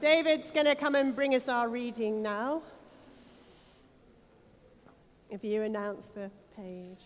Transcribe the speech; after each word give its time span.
David's 0.00 0.50
going 0.50 0.64
to 0.64 0.74
come 0.74 0.94
and 0.94 1.14
bring 1.14 1.34
us 1.34 1.46
our 1.46 1.68
reading 1.68 2.22
now. 2.22 2.62
If 5.28 5.44
you 5.44 5.60
announce 5.60 6.06
the 6.06 6.30
page. 6.56 6.96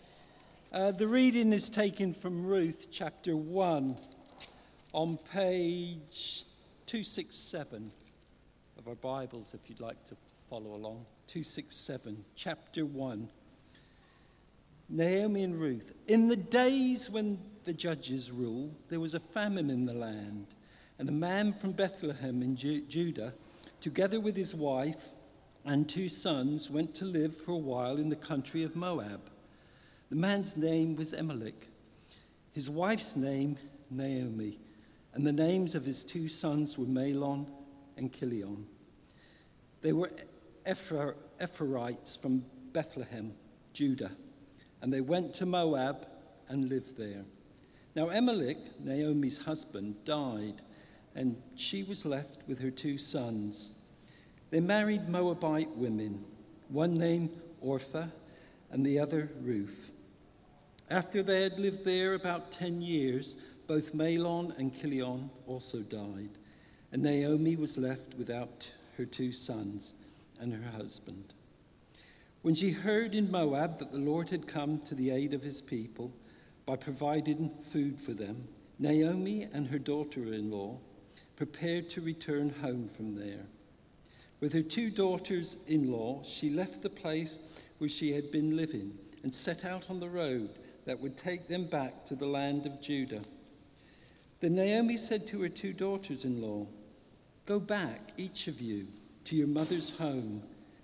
Uh, 0.72 0.92
the 0.92 1.08
reading 1.08 1.52
is 1.52 1.68
taken 1.68 2.12
from 2.12 2.46
Ruth 2.46 2.86
chapter 2.92 3.36
1 3.36 3.96
on 4.92 5.16
page 5.32 6.44
267 6.86 7.90
of 8.78 8.86
our 8.86 8.94
Bibles, 8.94 9.54
if 9.54 9.68
you'd 9.68 9.80
like 9.80 10.04
to 10.04 10.16
follow 10.48 10.74
along. 10.74 11.04
267, 11.26 12.24
chapter 12.36 12.86
1. 12.86 13.28
Naomi 14.88 15.42
and 15.42 15.56
Ruth. 15.60 15.92
In 16.06 16.28
the 16.28 16.36
days 16.36 17.10
when 17.10 17.40
the 17.64 17.74
judges 17.74 18.30
ruled, 18.30 18.76
there 18.88 19.00
was 19.00 19.14
a 19.14 19.20
famine 19.20 19.68
in 19.68 19.84
the 19.84 19.94
land, 19.94 20.46
and 20.98 21.08
a 21.08 21.12
man 21.12 21.52
from 21.52 21.72
Bethlehem 21.72 22.42
in 22.42 22.56
Ju- 22.56 22.82
Judah, 22.82 23.34
together 23.80 24.20
with 24.20 24.36
his 24.36 24.54
wife 24.54 25.10
and 25.64 25.88
two 25.88 26.08
sons, 26.08 26.70
went 26.70 26.94
to 26.94 27.04
live 27.04 27.36
for 27.36 27.52
a 27.52 27.56
while 27.56 27.96
in 27.96 28.08
the 28.08 28.16
country 28.16 28.62
of 28.62 28.76
Moab. 28.76 29.30
The 30.10 30.16
man's 30.16 30.56
name 30.56 30.94
was 30.96 31.12
Elimelech, 31.12 31.68
his 32.52 32.70
wife's 32.70 33.16
name 33.16 33.56
Naomi, 33.90 34.58
and 35.12 35.26
the 35.26 35.32
names 35.32 35.74
of 35.74 35.84
his 35.84 36.04
two 36.04 36.28
sons 36.28 36.78
were 36.78 36.86
Mahlon 36.86 37.46
and 37.96 38.12
Kilion. 38.12 38.64
They 39.80 39.92
were 39.92 40.10
Ephra- 40.66 41.14
Ephraimites 41.42 42.16
from 42.16 42.44
Bethlehem, 42.72 43.32
Judah, 43.72 44.12
and 44.80 44.92
they 44.92 45.00
went 45.00 45.34
to 45.34 45.46
Moab 45.46 46.06
and 46.48 46.68
lived 46.68 46.96
there. 46.96 47.24
Now, 47.94 48.10
Elimelech, 48.10 48.80
Naomi's 48.80 49.44
husband, 49.44 50.04
died, 50.04 50.62
and 51.14 51.40
she 51.54 51.82
was 51.82 52.04
left 52.04 52.42
with 52.48 52.60
her 52.60 52.70
two 52.70 52.98
sons. 52.98 53.72
They 54.50 54.60
married 54.60 55.08
Moabite 55.08 55.76
women, 55.76 56.24
one 56.68 56.94
named 56.94 57.30
Orpha 57.64 58.10
and 58.70 58.84
the 58.84 58.98
other 58.98 59.30
Ruth. 59.40 59.92
After 60.90 61.22
they 61.22 61.42
had 61.42 61.58
lived 61.58 61.84
there 61.84 62.14
about 62.14 62.50
10 62.50 62.82
years, 62.82 63.36
both 63.66 63.94
Mahlon 63.94 64.56
and 64.58 64.78
Chilion 64.78 65.30
also 65.46 65.78
died, 65.80 66.30
and 66.92 67.02
Naomi 67.02 67.56
was 67.56 67.78
left 67.78 68.14
without 68.14 68.70
her 68.98 69.04
two 69.04 69.32
sons 69.32 69.94
and 70.40 70.52
her 70.52 70.70
husband. 70.72 71.32
When 72.42 72.54
she 72.54 72.70
heard 72.70 73.14
in 73.14 73.30
Moab 73.30 73.78
that 73.78 73.92
the 73.92 73.98
Lord 73.98 74.28
had 74.30 74.46
come 74.46 74.78
to 74.80 74.94
the 74.94 75.10
aid 75.10 75.32
of 75.32 75.42
his 75.42 75.62
people 75.62 76.12
by 76.66 76.76
providing 76.76 77.48
food 77.48 77.98
for 77.98 78.12
them, 78.12 78.48
Naomi 78.78 79.48
and 79.52 79.68
her 79.68 79.78
daughter 79.78 80.24
in 80.24 80.50
law 80.50 80.78
prepared 81.36 81.88
to 81.90 82.00
return 82.00 82.50
home 82.62 82.88
from 82.88 83.16
there. 83.16 83.46
With 84.40 84.52
her 84.52 84.62
two 84.62 84.90
daughters 84.90 85.56
in 85.66 85.90
law, 85.90 86.22
she 86.22 86.50
left 86.50 86.82
the 86.82 86.90
place 86.90 87.40
where 87.78 87.88
she 87.88 88.12
had 88.12 88.30
been 88.30 88.56
living 88.56 88.98
and 89.22 89.34
set 89.34 89.64
out 89.64 89.88
on 89.88 90.00
the 90.00 90.08
road 90.08 90.50
that 90.84 91.00
would 91.00 91.16
take 91.16 91.48
them 91.48 91.66
back 91.66 92.04
to 92.06 92.14
the 92.14 92.26
land 92.26 92.66
of 92.66 92.80
Judah. 92.80 93.22
Then 94.40 94.54
Naomi 94.54 94.96
said 94.96 95.26
to 95.28 95.42
her 95.42 95.48
two 95.48 95.72
daughters 95.72 96.24
in 96.24 96.42
law, 96.42 96.66
Go 97.46 97.58
back, 97.58 98.12
each 98.16 98.48
of 98.48 98.60
you, 98.60 98.86
to 99.24 99.36
your 99.36 99.46
mother's 99.46 99.96
home. 99.96 100.42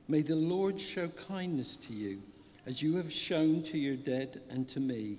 May 0.09 0.23
the 0.23 0.37
Lord 0.37 0.81
show 0.81 1.09
kindness 1.09 1.77
to 1.79 1.93
you, 1.93 2.23
as 2.67 2.83
you 2.83 2.97
have 2.97 3.13
shown 3.13 3.63
to 3.65 3.79
your 3.79 3.97
dead 3.97 4.41
and 4.51 4.69
to 4.71 4.81
me. 4.81 5.19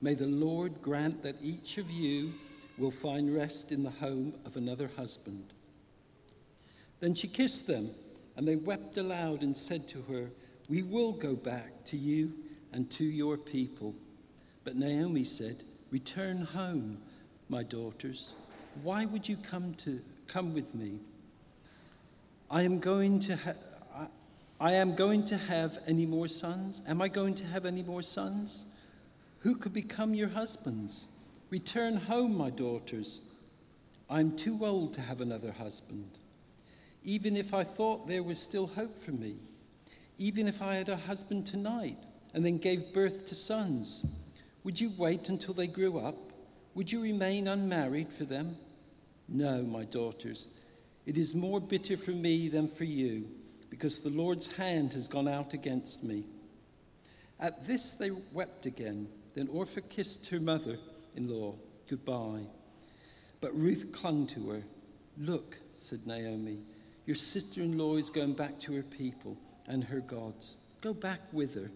May 0.00 0.14
the 0.14 0.26
Lord 0.26 0.80
grant 0.80 1.22
that 1.22 1.36
each 1.42 1.78
of 1.78 1.90
you 1.90 2.34
will 2.78 2.90
find 2.90 3.34
rest 3.34 3.72
in 3.72 3.82
the 3.82 3.90
home 3.90 4.34
of 4.44 4.56
another 4.56 4.90
husband. 4.96 5.52
Then 7.00 7.14
she 7.14 7.28
kissed 7.28 7.66
them, 7.66 7.90
and 8.36 8.46
they 8.46 8.56
wept 8.56 8.96
aloud 8.96 9.42
and 9.42 9.56
said 9.56 9.88
to 9.88 10.02
her, 10.02 10.30
We 10.68 10.82
will 10.82 11.12
go 11.12 11.34
back 11.34 11.84
to 11.86 11.96
you 11.96 12.32
and 12.72 12.90
to 12.92 13.04
your 13.04 13.36
people. 13.36 13.94
But 14.64 14.76
Naomi 14.76 15.24
said, 15.24 15.64
Return 15.90 16.42
home, 16.42 16.98
my 17.48 17.62
daughters. 17.62 18.34
Why 18.82 19.06
would 19.06 19.28
you 19.28 19.36
come 19.36 19.74
to 19.74 20.00
come 20.26 20.54
with 20.54 20.74
me? 20.74 20.98
I 22.50 22.62
am 22.62 22.78
going 22.78 23.20
to 23.20 23.36
ha- 23.36 23.54
I, 23.94 24.06
I 24.60 24.72
am 24.74 24.94
going 24.94 25.24
to 25.26 25.36
have 25.36 25.78
any 25.86 26.06
more 26.06 26.28
sons? 26.28 26.82
Am 26.86 27.00
I 27.00 27.08
going 27.08 27.34
to 27.36 27.44
have 27.46 27.64
any 27.64 27.82
more 27.82 28.02
sons? 28.02 28.64
Who 29.40 29.56
could 29.56 29.72
become 29.72 30.14
your 30.14 30.28
husbands? 30.28 31.08
Return 31.50 31.96
home, 31.96 32.36
my 32.36 32.50
daughters. 32.50 33.22
I'm 34.10 34.36
too 34.36 34.66
old 34.66 34.92
to 34.94 35.00
have 35.00 35.22
another 35.22 35.52
husband. 35.52 36.18
Even 37.04 37.36
if 37.36 37.54
I 37.54 37.64
thought 37.64 38.06
there 38.06 38.22
was 38.22 38.38
still 38.38 38.66
hope 38.66 38.98
for 38.98 39.12
me, 39.12 39.36
even 40.18 40.46
if 40.46 40.60
I 40.60 40.74
had 40.74 40.90
a 40.90 40.96
husband 40.96 41.46
tonight 41.46 41.96
and 42.34 42.44
then 42.44 42.58
gave 42.58 42.92
birth 42.92 43.26
to 43.28 43.34
sons, 43.34 44.04
would 44.62 44.78
you 44.78 44.92
wait 44.98 45.30
until 45.30 45.54
they 45.54 45.66
grew 45.66 45.98
up? 45.98 46.16
Would 46.74 46.92
you 46.92 47.00
remain 47.00 47.48
unmarried 47.48 48.12
for 48.12 48.24
them? 48.24 48.56
No, 49.26 49.62
my 49.62 49.84
daughters. 49.84 50.48
It 51.06 51.16
is 51.16 51.34
more 51.34 51.60
bitter 51.60 51.96
for 51.96 52.10
me 52.10 52.48
than 52.48 52.68
for 52.68 52.84
you, 52.84 53.26
because 53.70 54.00
the 54.00 54.10
Lord's 54.10 54.52
hand 54.52 54.92
has 54.92 55.08
gone 55.08 55.28
out 55.28 55.54
against 55.54 56.04
me. 56.04 56.24
At 57.40 57.66
this 57.66 57.92
they 57.92 58.10
wept 58.34 58.66
again. 58.66 59.08
Then 59.34 59.46
Orpha 59.48 59.88
kissed 59.88 60.26
her 60.26 60.40
mother 60.40 60.78
in 61.18 61.28
law 61.28 61.54
goodbye. 61.88 62.46
But 63.40 63.54
Ruth 63.54 63.92
clung 63.92 64.26
to 64.28 64.50
her. 64.50 64.62
Look, 65.18 65.58
said 65.74 66.06
Naomi, 66.06 66.58
your 67.06 67.16
sister 67.16 67.60
in 67.60 67.76
law 67.76 67.96
is 67.96 68.10
going 68.10 68.34
back 68.34 68.58
to 68.60 68.74
her 68.74 68.82
people 68.82 69.36
and 69.66 69.82
her 69.84 70.00
gods. 70.00 70.56
Go 70.80 70.94
back 70.94 71.20
with 71.32 71.54
her. 71.54 71.70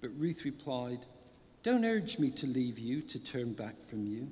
But 0.00 0.10
Ruth 0.16 0.44
replied, 0.44 1.06
Don't 1.62 1.84
urge 1.84 2.18
me 2.18 2.30
to 2.32 2.46
leave 2.46 2.78
you, 2.78 3.02
to 3.02 3.18
turn 3.18 3.52
back 3.52 3.82
from 3.82 4.06
you. 4.06 4.30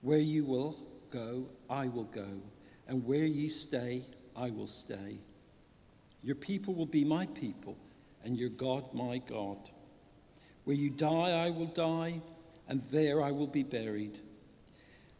Where 0.00 0.18
you 0.18 0.44
will 0.44 0.78
go, 1.10 1.46
I 1.70 1.86
will 1.86 2.04
go, 2.04 2.40
and 2.88 3.04
where 3.06 3.24
you 3.24 3.48
stay, 3.48 4.02
I 4.36 4.50
will 4.50 4.66
stay. 4.66 5.18
Your 6.22 6.36
people 6.36 6.74
will 6.74 6.86
be 6.86 7.04
my 7.04 7.26
people, 7.26 7.76
and 8.24 8.36
your 8.36 8.48
God 8.48 8.92
my 8.92 9.18
God. 9.18 9.70
Where 10.64 10.76
you 10.76 10.90
die, 10.90 11.46
I 11.46 11.50
will 11.50 11.66
die, 11.66 12.20
and 12.68 12.82
there 12.90 13.22
I 13.22 13.30
will 13.30 13.46
be 13.46 13.62
buried. 13.62 14.20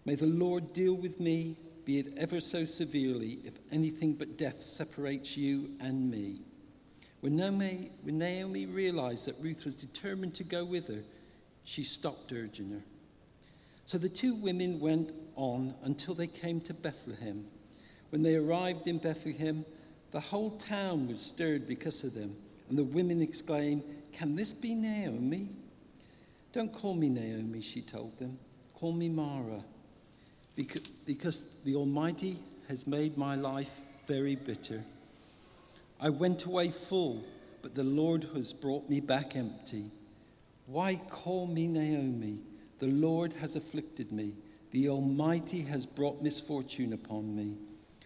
May 0.05 0.15
the 0.15 0.27
Lord 0.27 0.73
deal 0.73 0.95
with 0.95 1.21
me, 1.21 1.57
be 1.85 1.99
it 1.99 2.15
ever 2.17 2.41
so 2.41 2.65
severely, 2.65 3.39
if 3.45 3.59
anything 3.71 4.15
but 4.15 4.37
death 4.37 4.61
separates 4.63 5.37
you 5.37 5.71
and 5.81 6.11
me. 6.11 6.41
When 7.21 7.37
Naomi, 7.37 8.67
realized 8.67 9.27
that 9.27 9.37
Ruth 9.41 9.65
was 9.65 9.77
determined 9.77 10.35
to 10.37 10.45
go 10.45 10.65
with 10.65 10.89
her, 10.89 11.03
she 11.65 11.83
stopped 11.83 12.33
urging 12.33 12.71
her. 12.71 12.83
So 13.85 13.99
the 13.99 14.09
two 14.09 14.35
women 14.35 14.81
went 14.81 15.13
on 15.35 15.75
until 15.83 16.15
they 16.15 16.27
came 16.27 16.61
to 16.63 16.75
Bethlehem. 16.75 17.47
When 18.11 18.23
they 18.23 18.37
arrived 18.37 18.87
in 18.87 18.99
Bethlehem, 18.99 19.65
the 20.13 20.21
whole 20.21 20.53
town 20.53 21.09
was 21.09 21.21
stirred 21.21 21.67
because 21.67 22.05
of 22.05 22.15
them, 22.15 22.37
and 22.69 22.79
the 22.79 22.85
women 22.85 23.21
exclaimed, 23.21 23.83
Can 24.13 24.37
this 24.37 24.53
be 24.53 24.75
Naomi? 24.75 25.49
Don't 26.57 26.73
call 26.73 26.95
me 26.95 27.11
Naomi, 27.11 27.61
she 27.61 27.83
told 27.83 28.19
them. 28.19 28.39
Call 28.73 28.93
me 28.93 29.11
Mara, 29.11 29.63
because, 30.55 30.89
because 31.05 31.45
the 31.67 31.75
Almighty 31.75 32.39
has 32.69 32.87
made 32.87 33.19
my 33.19 33.35
life 33.35 33.81
very 34.07 34.37
bitter. 34.37 34.83
I 36.01 36.09
went 36.09 36.47
away 36.47 36.71
full, 36.71 37.23
but 37.61 37.75
the 37.75 37.85
Lord 37.85 38.29
has 38.35 38.55
brought 38.55 38.89
me 38.89 39.01
back 39.01 39.37
empty. 39.37 39.91
Why 40.67 40.95
call 41.11 41.47
me 41.47 41.67
Naomi? 41.67 42.39
The 42.79 42.87
Lord 42.87 43.35
has 43.35 43.55
afflicted 43.55 44.11
me. 44.11 44.33
The 44.71 44.89
Almighty 44.89 45.61
has 45.61 45.85
brought 45.85 46.23
misfortune 46.23 46.95
upon 46.95 47.37
me. 47.37 47.57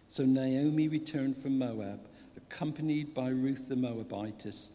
So 0.09 0.25
Naomi 0.25 0.89
returned 0.89 1.37
from 1.37 1.57
Moab, 1.57 2.01
accompanied 2.37 3.15
by 3.15 3.29
Ruth 3.29 3.69
the 3.69 3.77
Moabitess, 3.77 4.73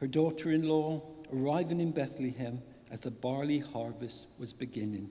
her 0.00 0.08
daughter 0.08 0.50
in 0.50 0.66
law, 0.66 1.02
arriving 1.32 1.78
in 1.78 1.92
Bethlehem 1.92 2.60
as 2.90 3.00
the 3.00 3.10
barley 3.10 3.58
harvest 3.58 4.26
was 4.38 4.52
beginning. 4.52 5.10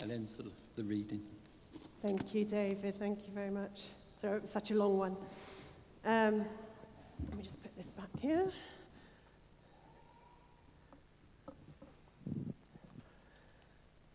That 0.00 0.10
ends 0.10 0.36
the, 0.36 0.44
the 0.76 0.84
reading. 0.84 1.22
Thank 2.02 2.34
you, 2.34 2.44
David. 2.44 2.98
Thank 2.98 3.26
you 3.26 3.32
very 3.32 3.50
much. 3.50 3.86
So 4.20 4.34
it 4.34 4.42
was 4.42 4.50
such 4.50 4.70
a 4.70 4.74
long 4.74 4.98
one. 4.98 5.16
Um, 6.04 6.44
let 7.28 7.36
me 7.36 7.42
just 7.42 7.62
put 7.62 7.76
this 7.76 7.86
back 7.88 8.08
here. 8.20 8.50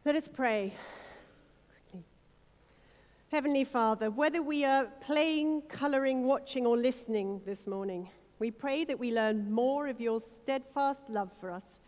Let 0.05 0.15
us 0.15 0.27
pray. 0.27 0.73
Heavenly 3.31 3.63
Father, 3.63 4.11
whether 4.11 4.43
we 4.43 4.63
are 4.63 4.85
playing, 5.01 5.63
colouring, 5.63 6.25
watching, 6.25 6.65
or 6.65 6.77
listening 6.77 7.41
this 7.45 7.65
morning, 7.65 8.09
we 8.39 8.51
pray 8.51 8.83
that 8.83 8.99
we 8.99 9.11
learn 9.11 9.51
more 9.51 9.87
of 9.87 9.99
your 9.99 10.19
steadfast 10.19 11.09
love 11.09 11.31
for 11.39 11.49
us 11.49 11.79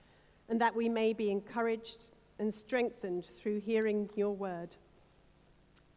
and 0.50 0.60
that 0.62 0.76
we 0.76 0.90
may 0.90 1.14
be 1.14 1.32
encouraged 1.32 2.06
and 2.40 2.54
strengthened 2.54 3.26
through 3.38 3.60
hearing 3.62 4.10
your 4.16 4.36
word. 4.36 4.76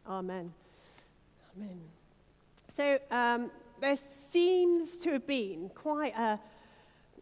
Amen. 0.07 0.53
Amen. 1.57 1.79
So 2.67 2.99
um, 3.11 3.51
there 3.81 3.95
seems 3.95 4.97
to 4.97 5.11
have 5.11 5.27
been 5.27 5.69
quite 5.75 6.15
a, 6.17 6.39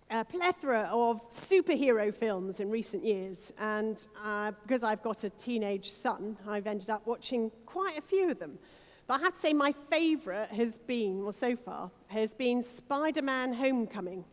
a 0.09 0.23
plethora 0.23 0.89
of 0.91 1.29
superhero 1.31 2.13
films 2.13 2.59
in 2.59 2.69
recent 2.69 3.03
years. 3.03 3.51
And 3.59 4.05
uh, 4.23 4.51
because 4.63 4.83
I've 4.83 5.01
got 5.03 5.23
a 5.23 5.29
teenage 5.31 5.89
son, 5.89 6.37
I've 6.47 6.67
ended 6.67 6.89
up 6.89 7.05
watching 7.05 7.51
quite 7.65 7.97
a 7.97 8.01
few 8.01 8.29
of 8.31 8.39
them. 8.39 8.59
But 9.07 9.21
I 9.21 9.23
have 9.23 9.33
to 9.33 9.39
say, 9.39 9.53
my 9.53 9.71
favourite 9.89 10.49
has 10.51 10.77
been, 10.77 11.23
well, 11.23 11.31
so 11.31 11.55
far, 11.55 11.89
has 12.07 12.33
been 12.33 12.61
Spider 12.61 13.21
Man 13.21 13.53
Homecoming. 13.53 14.25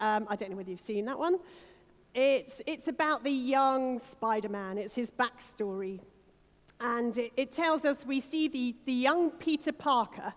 Um, 0.00 0.26
I 0.28 0.36
don't 0.36 0.50
know 0.50 0.56
whether 0.56 0.70
you've 0.70 0.80
seen 0.80 1.04
that 1.04 1.18
one. 1.18 1.38
It's, 2.16 2.62
it's 2.66 2.88
about 2.88 3.24
the 3.24 3.30
young 3.30 3.98
Spider 3.98 4.48
Man, 4.48 4.78
it's 4.78 4.94
his 4.94 5.10
backstory. 5.10 6.00
And 6.80 7.16
it, 7.18 7.32
it 7.36 7.52
tells 7.52 7.84
us 7.84 8.06
we 8.06 8.20
see 8.20 8.48
the, 8.48 8.74
the 8.86 8.92
young 8.92 9.30
Peter 9.30 9.70
Parker, 9.70 10.32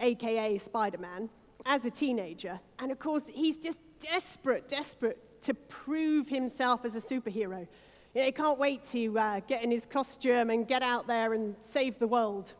aka 0.00 0.58
Spider 0.58 0.98
Man, 0.98 1.30
as 1.64 1.86
a 1.86 1.90
teenager. 1.90 2.60
And 2.78 2.92
of 2.92 2.98
course, 2.98 3.26
he's 3.32 3.56
just 3.56 3.78
desperate, 4.00 4.68
desperate 4.68 5.40
to 5.40 5.54
prove 5.54 6.28
himself 6.28 6.84
as 6.84 6.94
a 6.94 7.00
superhero. 7.00 7.66
You 8.14 8.20
know, 8.20 8.26
he 8.26 8.32
can't 8.32 8.58
wait 8.58 8.84
to 8.84 9.18
uh, 9.18 9.40
get 9.48 9.62
in 9.62 9.70
his 9.70 9.86
costume 9.86 10.50
and 10.50 10.68
get 10.68 10.82
out 10.82 11.06
there 11.06 11.32
and 11.32 11.56
save 11.60 11.98
the 11.98 12.06
world. 12.06 12.52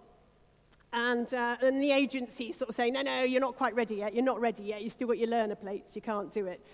And, 0.91 1.33
uh, 1.35 1.57
and 1.61 1.83
the 1.83 1.93
agency 1.93 2.53
sort 2.53 2.71
of 2.71 2.77
saying, 2.77 2.95
no, 2.95 3.03
no, 3.03 3.25
you're 3.25 3.43
not 3.43 3.57
quite 3.57 3.75
ready 3.75 3.97
yet. 3.97 4.15
You're 4.15 4.25
not 4.25 4.41
ready 4.41 4.63
yet. 4.63 4.81
You 4.81 4.89
still 4.89 5.09
got 5.09 5.19
your 5.19 5.29
learner 5.29 5.55
plates. 5.55 5.95
You 5.95 6.01
can't 6.01 6.33
do 6.33 6.47
it. 6.47 6.65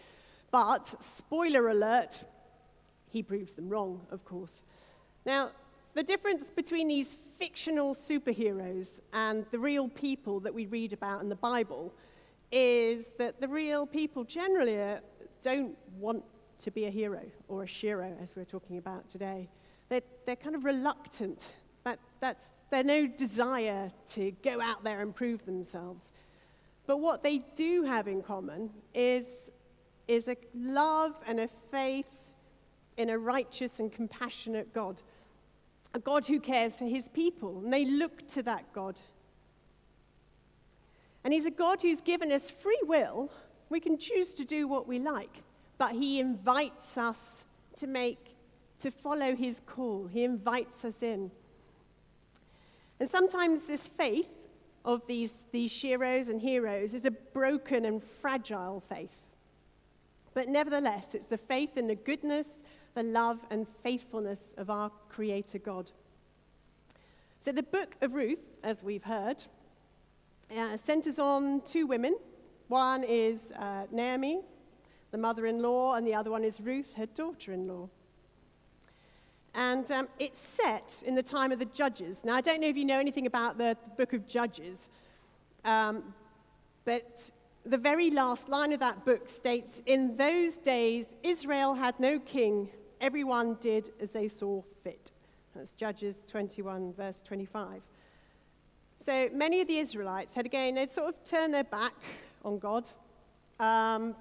But, 0.53 1.03
spoiler 1.03 1.71
alert, 1.71 2.25
he 3.11 3.23
proves 3.23 3.55
them 3.55 3.69
wrong, 3.69 4.07
of 4.11 4.25
course. 4.25 4.63
Now, 5.27 5.51
the 5.95 6.03
difference 6.03 6.51
between 6.51 6.89
these 6.89 7.19
fictional 7.39 7.95
superheroes 7.95 9.01
and 9.13 9.45
the 9.51 9.59
real 9.59 9.89
people 9.89 10.41
that 10.41 10.55
we 10.55 10.67
read 10.67 10.93
about 10.93 11.23
in 11.23 11.29
the 11.29 11.35
Bible 11.35 11.93
is 12.53 13.09
that 13.19 13.41
the 13.41 13.49
real 13.49 13.87
people 13.87 14.25
generally 14.25 14.99
don't 15.43 15.77
want 15.99 16.23
to 16.59 16.71
be 16.71 16.85
a 16.85 16.91
hero 16.91 17.23
or 17.49 17.65
a 17.65 17.67
shero, 17.67 18.15
as 18.23 18.37
we're 18.37 18.45
talking 18.45 18.77
about 18.77 19.09
today. 19.09 19.49
They're, 19.89 20.03
they're 20.27 20.37
kind 20.37 20.55
of 20.55 20.65
reluctant. 20.65 21.51
That, 21.85 21.99
that's, 22.21 22.53
they're 22.71 22.85
no 22.85 23.07
desire 23.07 23.91
to 24.11 24.31
go 24.43 24.61
out 24.61 24.85
there 24.85 25.01
and 25.01 25.15
prove 25.15 25.45
themselves. 25.47 26.13
But 26.87 26.99
what 26.99 27.23
they 27.23 27.39
do 27.55 27.85
have 27.85 28.07
in 28.07 28.23
common 28.23 28.71
is 28.95 29.51
is 30.13 30.29
a 30.29 30.37
love 30.55 31.15
and 31.27 31.41
a 31.41 31.49
faith 31.71 32.29
in 32.97 33.11
a 33.11 33.19
righteous 33.19 33.81
and 33.81 33.91
compassionate 33.91 34.73
God, 34.75 35.01
a 35.95 35.99
God 35.99 36.27
who 36.27 36.39
cares 36.39 36.77
for 36.77 36.85
his 36.85 37.09
people. 37.09 37.61
And 37.65 37.73
they 37.73 37.85
look 37.85 38.29
to 38.29 38.43
that 38.43 38.73
God. 38.73 39.01
And 41.25 41.33
he's 41.33 41.47
a 41.47 41.51
God 41.51 41.81
who's 41.83 42.01
given 42.01 42.31
us 42.31 42.51
free 42.51 42.81
will. 42.85 43.31
We 43.71 43.81
can 43.81 43.97
choose 43.97 44.35
to 44.35 44.45
do 44.45 44.69
what 44.69 44.87
we 44.87 44.99
like, 44.99 45.43
but 45.79 45.93
he 45.93 46.21
invites 46.21 46.99
us 46.99 47.45
to 47.77 47.87
make, 47.87 48.37
to 48.81 48.91
follow 48.91 49.35
his 49.35 49.63
call. 49.65 50.09
He 50.09 50.25
invites 50.25 50.85
us 50.85 51.03
in. 51.03 51.31
And 53.01 53.09
sometimes 53.09 53.65
this 53.65 53.89
faith 53.89 54.47
of 54.85 55.07
these, 55.07 55.45
these 55.53 55.73
sheroes 55.73 56.29
and 56.29 56.41
heroes 56.41 56.93
is 56.93 57.05
a 57.05 57.11
broken 57.11 57.85
and 57.85 58.03
fragile 58.21 58.83
faith. 58.89 59.32
But 60.35 60.49
nevertheless, 60.49 61.15
it's 61.15 61.27
the 61.27 61.39
faith 61.39 61.77
in 61.77 61.87
the 61.87 61.95
goodness, 61.95 62.63
the 62.95 63.03
love, 63.03 63.39
and 63.51 63.67
faithfulness 63.83 64.53
of 64.57 64.71
our 64.71 64.91
Creator 65.09 65.59
God. 65.59 65.91
So 67.41 67.53
the 67.53 67.63
book 67.63 67.97
of 68.01 68.15
Ruth, 68.15 68.39
as 68.63 68.83
we've 68.83 69.03
heard, 69.03 69.45
uh, 70.57 70.77
centers 70.77 71.19
on 71.19 71.61
two 71.63 71.87
women. 71.87 72.17
One 72.69 73.05
is 73.05 73.53
uh, 73.53 73.87
Naomi, 73.91 74.41
the 75.11 75.19
mother 75.19 75.47
in 75.47 75.61
law, 75.61 75.95
and 75.95 76.07
the 76.07 76.15
other 76.15 76.31
one 76.31 76.45
is 76.45 76.61
Ruth, 76.61 76.95
her 76.97 77.07
daughter 77.07 77.53
in 77.53 77.67
law. 77.69 77.89
And 79.55 79.91
um, 79.93 80.09
it's 80.19 80.39
set 80.39 81.03
in 81.07 81.15
the 81.15 81.23
time 81.23 81.53
of 81.53 81.59
the 81.59 81.67
Judges. 81.67 82.25
Now, 82.25 82.37
I 82.37 82.41
don't 82.41 82.61
know 82.61 82.69
if 82.69 82.77
you 82.77 82.87
know 82.87 82.99
anything 82.99 83.27
about 83.27 83.59
the, 83.59 83.77
the 83.85 83.91
book 83.97 84.15
of 84.15 84.27
Judges, 84.27 84.89
um, 85.65 86.15
but 86.85 87.31
the 87.65 87.79
very 87.79 88.11
last 88.11 88.49
line 88.49 88.73
of 88.73 88.81
that 88.81 89.05
book 89.05 89.29
states 89.29 89.83
In 89.87 90.17
those 90.17 90.59
days, 90.59 91.15
Israel 91.23 91.75
had 91.75 91.99
no 92.01 92.19
king, 92.19 92.69
everyone 93.01 93.57
did 93.61 93.91
as 94.01 94.11
they 94.13 94.29
saw 94.29 94.63
fit. 94.83 95.13
That's 95.55 95.73
Judges 95.73 96.25
21, 96.27 96.95
verse 96.95 97.21
25. 97.23 97.83
So 99.01 99.29
many 99.33 99.61
of 99.61 99.69
the 99.69 99.79
Israelites 99.79 100.35
had 100.35 100.47
again, 100.47 100.75
they'd 100.77 100.91
sort 100.91 101.09
of 101.09 101.25
turned 101.25 101.53
their 101.53 101.65
back 101.65 101.95
on 102.45 102.59
God. 102.59 102.89
Um, 103.61 104.15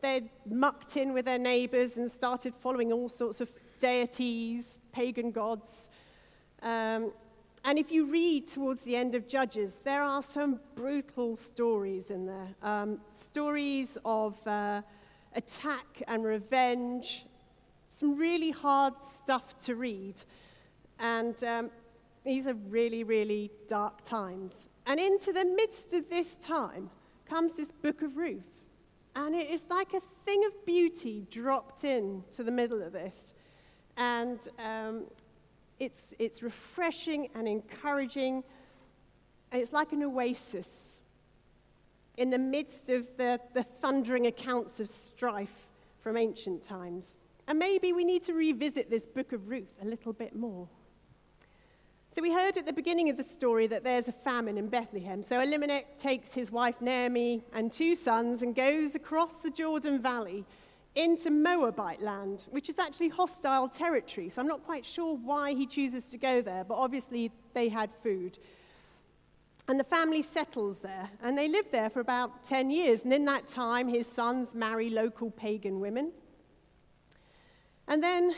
they'd 0.00 0.28
mucked 0.48 0.96
in 0.96 1.12
with 1.12 1.24
their 1.24 1.38
neighbors 1.38 1.98
and 1.98 2.10
started 2.10 2.54
following 2.54 2.92
all 2.92 3.08
sorts 3.08 3.40
of 3.40 3.50
deities, 3.80 4.78
pagan 4.92 5.30
gods. 5.32 5.88
Um, 6.62 7.12
and 7.64 7.78
if 7.78 7.92
you 7.92 8.06
read 8.06 8.48
towards 8.48 8.82
the 8.82 8.96
end 8.96 9.14
of 9.14 9.28
Judges, 9.28 9.80
there 9.84 10.02
are 10.02 10.22
some 10.22 10.60
brutal 10.74 11.36
stories 11.36 12.10
in 12.10 12.26
there. 12.26 12.48
Um, 12.62 13.00
stories 13.10 13.98
of 14.04 14.44
uh, 14.46 14.82
attack 15.34 16.02
and 16.08 16.24
revenge, 16.24 17.26
some 17.90 18.16
really 18.16 18.50
hard 18.50 18.94
stuff 19.02 19.58
to 19.64 19.74
read. 19.74 20.22
And 20.98 21.42
um, 21.44 21.70
these 22.24 22.46
are 22.46 22.54
really, 22.54 23.04
really 23.04 23.50
dark 23.68 24.02
times. 24.02 24.66
And 24.86 24.98
into 24.98 25.32
the 25.32 25.44
midst 25.44 25.92
of 25.92 26.08
this 26.08 26.36
time 26.36 26.90
comes 27.28 27.52
this 27.52 27.72
book 27.72 28.00
of 28.02 28.16
Ruth. 28.16 28.42
And 29.14 29.34
it 29.34 29.50
is 29.50 29.66
like 29.68 29.92
a 29.92 30.00
thing 30.24 30.44
of 30.46 30.64
beauty 30.64 31.26
dropped 31.30 31.84
in 31.84 32.24
to 32.32 32.42
the 32.42 32.50
middle 32.50 32.82
of 32.82 32.92
this. 32.92 33.34
And 33.96 34.48
um, 34.58 35.04
it's, 35.80 36.14
it's 36.18 36.42
refreshing 36.42 37.30
and 37.34 37.48
encouraging, 37.48 38.44
and 39.50 39.60
it's 39.60 39.72
like 39.72 39.92
an 39.92 40.02
oasis 40.02 41.00
in 42.18 42.28
the 42.28 42.38
midst 42.38 42.90
of 42.90 43.16
the, 43.16 43.40
the 43.54 43.62
thundering 43.62 44.26
accounts 44.26 44.78
of 44.78 44.88
strife 44.88 45.68
from 46.00 46.18
ancient 46.18 46.62
times. 46.62 47.16
And 47.48 47.58
maybe 47.58 47.92
we 47.92 48.04
need 48.04 48.22
to 48.24 48.34
revisit 48.34 48.90
this 48.90 49.06
book 49.06 49.32
of 49.32 49.48
Ruth 49.48 49.74
a 49.82 49.86
little 49.86 50.12
bit 50.12 50.36
more. 50.36 50.68
So, 52.12 52.20
we 52.20 52.32
heard 52.32 52.58
at 52.58 52.66
the 52.66 52.72
beginning 52.72 53.08
of 53.08 53.16
the 53.16 53.24
story 53.24 53.68
that 53.68 53.84
there's 53.84 54.08
a 54.08 54.12
famine 54.12 54.58
in 54.58 54.66
Bethlehem. 54.66 55.22
So, 55.22 55.40
Elimelech 55.40 55.96
takes 55.96 56.34
his 56.34 56.50
wife 56.50 56.80
Naomi 56.80 57.44
and 57.52 57.72
two 57.72 57.94
sons 57.94 58.42
and 58.42 58.54
goes 58.54 58.96
across 58.96 59.36
the 59.36 59.50
Jordan 59.50 60.02
Valley 60.02 60.44
into 60.94 61.30
Moabite 61.30 62.02
land, 62.02 62.48
which 62.50 62.68
is 62.68 62.78
actually 62.78 63.08
hostile 63.08 63.68
territory. 63.68 64.28
So 64.28 64.40
I'm 64.40 64.48
not 64.48 64.64
quite 64.64 64.84
sure 64.84 65.16
why 65.16 65.54
he 65.54 65.66
chooses 65.66 66.08
to 66.08 66.18
go 66.18 66.42
there, 66.42 66.64
but 66.64 66.74
obviously 66.74 67.30
they 67.54 67.68
had 67.68 67.90
food. 68.02 68.38
And 69.68 69.78
the 69.78 69.84
family 69.84 70.22
settles 70.22 70.78
there, 70.78 71.08
and 71.22 71.38
they 71.38 71.46
live 71.46 71.66
there 71.70 71.90
for 71.90 72.00
about 72.00 72.42
10 72.42 72.70
years. 72.70 73.04
And 73.04 73.12
in 73.12 73.24
that 73.26 73.46
time, 73.46 73.86
his 73.86 74.06
sons 74.06 74.52
marry 74.52 74.90
local 74.90 75.30
pagan 75.30 75.78
women. 75.78 76.10
And 77.86 78.02
then, 78.02 78.34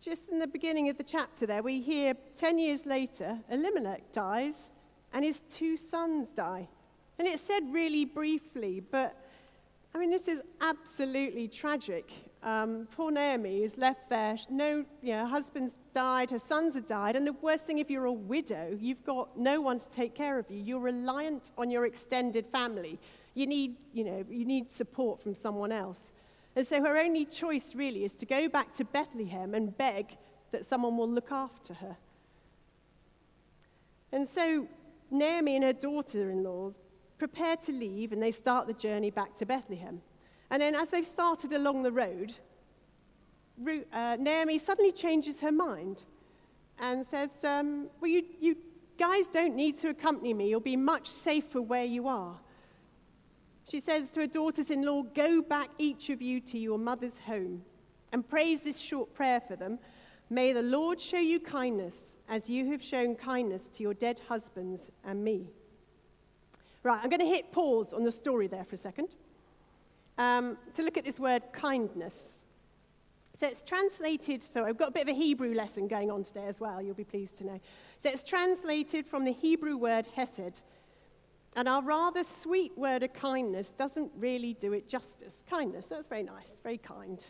just 0.00 0.28
in 0.28 0.38
the 0.38 0.46
beginning 0.46 0.90
of 0.90 0.98
the 0.98 1.02
chapter 1.02 1.46
there, 1.46 1.62
we 1.62 1.80
hear 1.80 2.14
10 2.36 2.58
years 2.58 2.84
later, 2.84 3.38
Elimelech 3.50 4.12
dies, 4.12 4.70
and 5.14 5.24
his 5.24 5.42
two 5.50 5.76
sons 5.78 6.30
die. 6.30 6.68
And 7.18 7.26
it's 7.26 7.42
said 7.42 7.62
really 7.72 8.04
briefly, 8.04 8.80
but 8.80 9.16
I 9.94 9.98
mean, 9.98 10.10
this 10.10 10.26
is 10.26 10.42
absolutely 10.60 11.46
tragic. 11.46 12.10
Um, 12.42 12.88
poor 12.96 13.12
Naomi 13.12 13.62
is 13.62 13.78
left 13.78 14.10
there. 14.10 14.36
No, 14.50 14.84
you 15.02 15.12
know, 15.12 15.20
her 15.20 15.28
husband's 15.28 15.78
died, 15.92 16.30
her 16.30 16.38
sons 16.38 16.74
have 16.74 16.84
died, 16.84 17.14
and 17.14 17.24
the 17.24 17.32
worst 17.34 17.64
thing, 17.64 17.78
if 17.78 17.88
you're 17.88 18.06
a 18.06 18.12
widow, 18.12 18.76
you've 18.80 19.04
got 19.04 19.38
no 19.38 19.60
one 19.60 19.78
to 19.78 19.88
take 19.90 20.14
care 20.14 20.38
of 20.38 20.50
you. 20.50 20.58
You're 20.58 20.80
reliant 20.80 21.52
on 21.56 21.70
your 21.70 21.86
extended 21.86 22.46
family. 22.48 22.98
You 23.34 23.46
need, 23.46 23.76
you 23.92 24.02
know, 24.02 24.24
you 24.28 24.44
need 24.44 24.68
support 24.70 25.22
from 25.22 25.32
someone 25.32 25.70
else. 25.70 26.12
And 26.56 26.66
so 26.66 26.82
her 26.82 26.98
only 26.98 27.24
choice 27.24 27.74
really 27.74 28.04
is 28.04 28.14
to 28.16 28.26
go 28.26 28.48
back 28.48 28.72
to 28.74 28.84
Bethlehem 28.84 29.54
and 29.54 29.76
beg 29.76 30.16
that 30.50 30.64
someone 30.64 30.96
will 30.96 31.08
look 31.08 31.30
after 31.30 31.74
her. 31.74 31.96
And 34.12 34.26
so 34.26 34.68
Naomi 35.10 35.56
and 35.56 35.64
her 35.64 35.72
daughter 35.72 36.30
in 36.30 36.42
laws 36.42 36.78
prepare 37.18 37.56
to 37.56 37.72
leave 37.72 38.12
and 38.12 38.22
they 38.22 38.30
start 38.30 38.66
the 38.66 38.74
journey 38.74 39.10
back 39.10 39.34
to 39.36 39.46
Bethlehem. 39.46 40.00
And 40.50 40.62
then, 40.62 40.74
as 40.74 40.90
they've 40.90 41.06
started 41.06 41.52
along 41.52 41.82
the 41.82 41.92
road, 41.92 42.34
uh, 43.92 44.16
Naomi 44.18 44.58
suddenly 44.58 44.92
changes 44.92 45.40
her 45.40 45.52
mind 45.52 46.04
and 46.78 47.04
says, 47.04 47.44
um, 47.44 47.88
Well, 48.00 48.10
you, 48.10 48.24
you 48.40 48.56
guys 48.98 49.26
don't 49.26 49.54
need 49.54 49.76
to 49.78 49.88
accompany 49.88 50.34
me. 50.34 50.48
You'll 50.50 50.60
be 50.60 50.76
much 50.76 51.08
safer 51.08 51.62
where 51.62 51.84
you 51.84 52.08
are. 52.08 52.36
She 53.68 53.80
says 53.80 54.10
to 54.12 54.20
her 54.20 54.26
daughters 54.26 54.70
in 54.70 54.82
law, 54.82 55.02
Go 55.02 55.40
back, 55.40 55.70
each 55.78 56.10
of 56.10 56.20
you, 56.20 56.40
to 56.40 56.58
your 56.58 56.78
mother's 56.78 57.18
home 57.18 57.62
and 58.12 58.26
prays 58.26 58.60
this 58.60 58.78
short 58.78 59.12
prayer 59.12 59.40
for 59.40 59.56
them. 59.56 59.78
May 60.30 60.52
the 60.52 60.62
Lord 60.62 61.00
show 61.00 61.18
you 61.18 61.40
kindness 61.40 62.16
as 62.28 62.48
you 62.48 62.70
have 62.70 62.82
shown 62.82 63.16
kindness 63.16 63.68
to 63.68 63.82
your 63.82 63.94
dead 63.94 64.20
husbands 64.28 64.90
and 65.04 65.24
me. 65.24 65.48
Right, 66.84 67.00
I'm 67.02 67.08
going 67.08 67.20
to 67.20 67.26
hit 67.26 67.50
pause 67.50 67.94
on 67.94 68.04
the 68.04 68.12
story 68.12 68.46
there 68.46 68.62
for 68.62 68.74
a 68.74 68.78
second 68.78 69.08
um, 70.18 70.58
to 70.74 70.82
look 70.82 70.98
at 70.98 71.04
this 71.06 71.18
word 71.18 71.42
kindness. 71.50 72.44
So 73.40 73.46
it's 73.46 73.62
translated, 73.62 74.42
so 74.42 74.66
I've 74.66 74.76
got 74.76 74.90
a 74.90 74.92
bit 74.92 75.02
of 75.02 75.08
a 75.08 75.14
Hebrew 75.14 75.54
lesson 75.54 75.88
going 75.88 76.10
on 76.10 76.24
today 76.24 76.44
as 76.46 76.60
well, 76.60 76.82
you'll 76.82 76.94
be 76.94 77.02
pleased 77.02 77.38
to 77.38 77.46
know. 77.46 77.60
So 77.96 78.10
it's 78.10 78.22
translated 78.22 79.06
from 79.06 79.24
the 79.24 79.32
Hebrew 79.32 79.78
word 79.78 80.06
hesed. 80.14 80.60
And 81.56 81.70
our 81.70 81.82
rather 81.82 82.22
sweet 82.22 82.76
word 82.76 83.02
of 83.02 83.14
kindness 83.14 83.72
doesn't 83.72 84.12
really 84.18 84.52
do 84.52 84.74
it 84.74 84.86
justice. 84.86 85.42
Kindness, 85.48 85.88
that's 85.88 86.06
very 86.06 86.22
nice, 86.22 86.60
very 86.62 86.78
kind. 86.78 87.24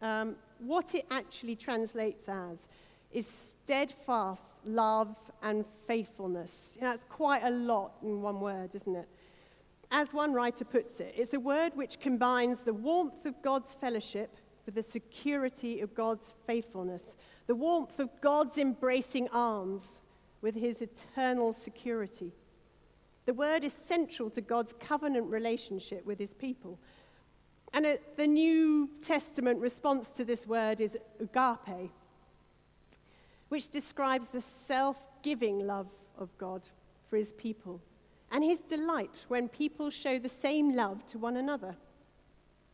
Um, 0.00 0.36
what 0.60 0.94
it 0.94 1.06
actually 1.10 1.56
translates 1.56 2.28
as 2.28 2.68
is 3.12 3.26
steadfast 3.26 4.54
love 4.64 5.16
and 5.42 5.64
faithfulness. 5.86 6.74
You 6.76 6.82
know, 6.82 6.90
that's 6.90 7.04
quite 7.04 7.42
a 7.42 7.50
lot 7.50 7.92
in 8.02 8.22
one 8.22 8.40
word, 8.40 8.74
isn't 8.74 8.94
it? 8.94 9.08
As 9.90 10.14
one 10.14 10.32
writer 10.32 10.64
puts 10.64 11.00
it, 11.00 11.14
it's 11.16 11.34
a 11.34 11.40
word 11.40 11.72
which 11.74 11.98
combines 11.98 12.60
the 12.60 12.72
warmth 12.72 13.26
of 13.26 13.42
God's 13.42 13.74
fellowship 13.74 14.36
with 14.64 14.76
the 14.76 14.82
security 14.82 15.80
of 15.80 15.94
God's 15.94 16.34
faithfulness, 16.46 17.16
the 17.48 17.56
warmth 17.56 17.98
of 17.98 18.08
God's 18.20 18.56
embracing 18.56 19.28
arms 19.30 20.00
with 20.42 20.54
his 20.54 20.80
eternal 20.80 21.52
security. 21.52 22.32
The 23.26 23.34
word 23.34 23.64
is 23.64 23.72
central 23.72 24.30
to 24.30 24.40
God's 24.40 24.72
covenant 24.78 25.26
relationship 25.26 26.06
with 26.06 26.18
his 26.18 26.34
people. 26.34 26.78
And 27.72 27.98
the 28.16 28.26
New 28.26 28.90
Testament 29.02 29.60
response 29.60 30.10
to 30.12 30.24
this 30.24 30.46
word 30.46 30.80
is 30.80 30.96
agape, 31.20 31.90
which 33.50 33.68
describes 33.68 34.28
the 34.28 34.40
self 34.40 34.96
giving 35.22 35.66
love 35.66 35.88
of 36.18 36.36
God 36.38 36.68
for 37.06 37.16
his 37.16 37.32
people 37.32 37.80
and 38.30 38.44
his 38.44 38.60
delight 38.60 39.24
when 39.28 39.48
people 39.48 39.90
show 39.90 40.18
the 40.18 40.28
same 40.28 40.72
love 40.72 41.04
to 41.06 41.18
one 41.18 41.36
another. 41.36 41.76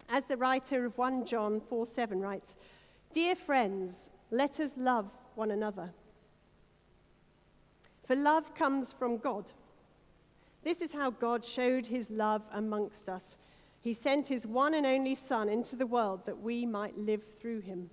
As 0.08 0.26
the 0.26 0.36
writer 0.36 0.84
of 0.84 0.96
1 0.96 1.26
John 1.26 1.60
4 1.60 1.86
7 1.86 2.20
writes, 2.20 2.56
Dear 3.12 3.34
friends, 3.34 4.10
let 4.30 4.60
us 4.60 4.74
love 4.76 5.10
one 5.34 5.50
another. 5.50 5.92
For 8.06 8.14
love 8.14 8.54
comes 8.54 8.92
from 8.92 9.16
God. 9.16 9.52
This 10.62 10.80
is 10.80 10.92
how 10.92 11.10
God 11.10 11.44
showed 11.44 11.86
his 11.86 12.10
love 12.10 12.42
amongst 12.52 13.08
us. 13.08 13.38
He 13.80 13.94
sent 13.94 14.28
his 14.28 14.46
one 14.46 14.74
and 14.74 14.84
only 14.84 15.14
Son 15.14 15.48
into 15.48 15.74
the 15.74 15.86
world 15.86 16.26
that 16.26 16.40
we 16.40 16.66
might 16.66 16.98
live 16.98 17.22
through 17.40 17.60
him. 17.60 17.90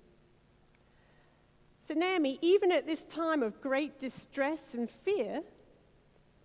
So, 1.84 1.92
Naomi, 1.92 2.38
even 2.40 2.72
at 2.72 2.86
this 2.86 3.04
time 3.04 3.42
of 3.42 3.60
great 3.60 3.98
distress 3.98 4.72
and 4.72 4.88
fear, 4.88 5.42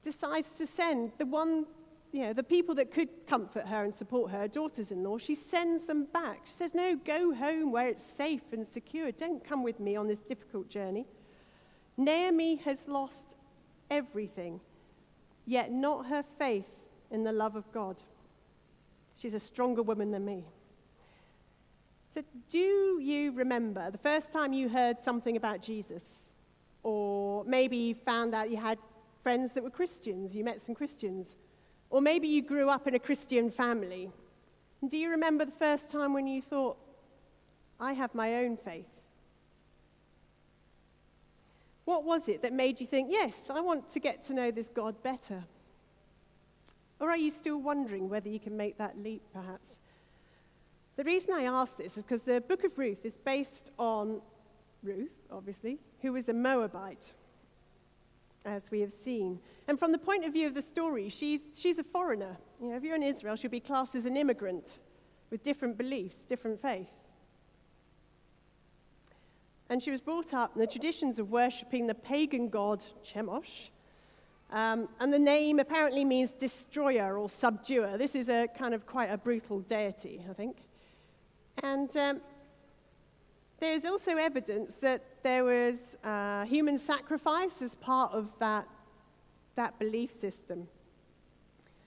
decides 0.03 0.57
to 0.57 0.65
send 0.65 1.13
the 1.17 1.25
one, 1.25 1.65
you 2.11 2.23
know, 2.23 2.33
the 2.33 2.43
people 2.43 2.75
that 2.75 2.91
could 2.91 3.07
comfort 3.25 3.65
her 3.65 3.85
and 3.85 3.95
support 3.95 4.31
her, 4.31 4.49
daughters 4.49 4.91
in 4.91 5.01
law, 5.01 5.17
she 5.17 5.35
sends 5.35 5.85
them 5.85 6.07
back. 6.11 6.41
She 6.43 6.51
says, 6.51 6.73
No, 6.73 6.97
go 6.97 7.33
home 7.33 7.71
where 7.71 7.87
it's 7.87 8.03
safe 8.03 8.51
and 8.51 8.67
secure. 8.67 9.13
Don't 9.13 9.41
come 9.41 9.63
with 9.63 9.79
me 9.79 9.95
on 9.95 10.07
this 10.07 10.19
difficult 10.19 10.69
journey. 10.69 11.07
Naomi 11.95 12.57
has 12.57 12.89
lost 12.89 13.37
everything, 13.89 14.59
yet 15.45 15.71
not 15.71 16.07
her 16.07 16.25
faith 16.37 16.67
in 17.11 17.23
the 17.23 17.31
love 17.31 17.55
of 17.55 17.71
God. 17.71 18.03
She's 19.15 19.33
a 19.33 19.39
stronger 19.39 19.83
woman 19.83 20.11
than 20.11 20.25
me. 20.25 20.43
So, 22.11 22.23
do 22.49 22.99
you 23.01 23.31
remember 23.33 23.91
the 23.91 23.99
first 23.99 24.31
time 24.31 24.51
you 24.51 24.67
heard 24.67 25.03
something 25.03 25.37
about 25.37 25.61
Jesus? 25.61 26.35
Or 26.81 27.43
maybe 27.45 27.77
you 27.77 27.95
found 27.95 28.33
out 28.33 28.49
you 28.49 28.57
had 28.57 28.79
friends 29.21 29.53
that 29.53 29.63
were 29.63 29.69
Christians, 29.69 30.35
you 30.35 30.43
met 30.43 30.61
some 30.61 30.73
Christians. 30.73 31.35
Or 31.91 32.01
maybe 32.01 32.27
you 32.27 32.41
grew 32.41 32.69
up 32.69 32.87
in 32.87 32.95
a 32.95 32.99
Christian 32.99 33.51
family. 33.51 34.09
do 34.87 34.97
you 34.97 35.09
remember 35.09 35.45
the 35.45 35.51
first 35.51 35.89
time 35.89 36.13
when 36.13 36.25
you 36.25 36.41
thought, 36.41 36.77
I 37.79 37.93
have 37.93 38.15
my 38.15 38.35
own 38.35 38.57
faith? 38.57 38.87
What 41.85 42.03
was 42.03 42.27
it 42.27 42.41
that 42.41 42.53
made 42.53 42.79
you 42.81 42.87
think, 42.87 43.09
yes, 43.11 43.49
I 43.49 43.61
want 43.61 43.89
to 43.89 43.99
get 43.99 44.23
to 44.23 44.33
know 44.33 44.51
this 44.51 44.69
God 44.69 45.01
better? 45.01 45.43
Or 46.99 47.09
are 47.09 47.17
you 47.17 47.31
still 47.31 47.57
wondering 47.57 48.09
whether 48.09 48.29
you 48.29 48.39
can 48.39 48.55
make 48.55 48.77
that 48.77 48.97
leap, 48.97 49.23
perhaps? 49.33 49.79
The 50.99 51.05
reason 51.05 51.33
I 51.33 51.43
ask 51.43 51.77
this 51.77 51.95
is 51.95 52.03
because 52.03 52.23
the 52.23 52.41
book 52.41 52.65
of 52.65 52.77
Ruth 52.77 53.05
is 53.05 53.15
based 53.15 53.71
on 53.79 54.19
Ruth, 54.83 55.15
obviously, 55.31 55.79
who 56.01 56.11
was 56.11 56.27
a 56.27 56.33
Moabite 56.33 57.13
as 58.43 58.69
we 58.69 58.81
have 58.81 58.91
seen. 58.91 59.39
And 59.69 59.79
from 59.79 59.93
the 59.93 59.97
point 59.97 60.25
of 60.25 60.33
view 60.33 60.45
of 60.45 60.55
the 60.55 60.61
story, 60.61 61.07
she's, 61.07 61.51
she's 61.55 61.79
a 61.79 61.85
foreigner. 61.85 62.35
You 62.61 62.71
know, 62.71 62.75
if 62.75 62.83
you're 62.83 62.97
in 62.97 63.03
Israel, 63.03 63.37
she'll 63.37 63.49
be 63.49 63.61
classed 63.61 63.95
as 63.95 64.05
an 64.05 64.17
immigrant 64.17 64.79
with 65.29 65.41
different 65.41 65.77
beliefs, 65.77 66.23
different 66.23 66.61
faith. 66.61 66.91
And 69.69 69.81
she 69.81 69.91
was 69.91 70.01
brought 70.01 70.33
up 70.33 70.51
in 70.53 70.59
the 70.59 70.67
traditions 70.67 71.17
of 71.17 71.31
worshipping 71.31 71.87
the 71.87 71.95
pagan 71.95 72.49
god 72.49 72.83
Chemosh. 73.05 73.69
Um, 74.51 74.89
and 74.99 75.13
the 75.13 75.19
name 75.19 75.59
apparently 75.59 76.03
means 76.03 76.33
destroyer 76.33 77.17
or 77.17 77.29
subduer. 77.29 77.97
This 77.97 78.15
is 78.15 78.27
a 78.27 78.49
kind 78.49 78.73
of 78.73 78.85
quite 78.85 79.09
a 79.09 79.17
brutal 79.17 79.61
deity, 79.61 80.25
I 80.29 80.33
think. 80.33 80.57
And 81.61 81.95
um, 81.97 82.21
there 83.59 83.73
is 83.73 83.85
also 83.85 84.15
evidence 84.15 84.75
that 84.75 85.03
there 85.23 85.43
was 85.43 85.97
uh, 86.03 86.45
human 86.45 86.77
sacrifice 86.77 87.61
as 87.61 87.75
part 87.75 88.13
of 88.13 88.27
that, 88.39 88.67
that 89.55 89.77
belief 89.79 90.11
system. 90.11 90.67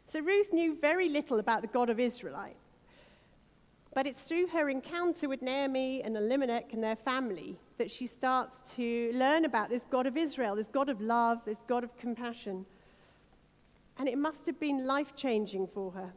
So 0.05 0.21
Ruth 0.21 0.53
knew 0.53 0.77
very 0.79 1.09
little 1.09 1.39
about 1.39 1.63
the 1.63 1.69
God 1.69 1.89
of 1.89 1.99
Israelite. 1.99 2.57
But 3.95 4.07
it's 4.07 4.25
through 4.25 4.49
her 4.49 4.69
encounter 4.71 5.29
with 5.29 5.43
Naomi 5.43 6.03
and 6.03 6.17
Elimelech 6.17 6.73
and 6.73 6.83
their 6.83 6.97
family 6.97 7.59
that 7.77 7.91
she 7.91 8.07
starts 8.07 8.75
to 8.77 9.13
learn 9.15 9.45
about 9.45 9.69
this 9.69 9.85
God 9.91 10.07
of 10.07 10.17
Israel, 10.17 10.57
this 10.57 10.69
God 10.69 10.89
of 10.89 11.01
love, 11.01 11.45
this 11.45 11.63
God 11.67 11.85
of 11.85 11.97
compassion. 11.99 12.65
And 13.99 14.09
it 14.09 14.17
must 14.17 14.47
have 14.47 14.59
been 14.59 14.87
life 14.87 15.15
changing 15.15 15.67
for 15.67 15.93
her. 15.93 16.13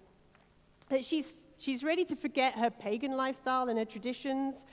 That 0.90 1.04
she's, 1.04 1.34
she's 1.58 1.84
ready 1.84 2.06
to 2.06 2.16
forget 2.16 2.56
her 2.56 2.70
pagan 2.70 3.16
lifestyle 3.18 3.70
and 3.70 3.78
her 3.80 3.86
traditions, 3.86 4.66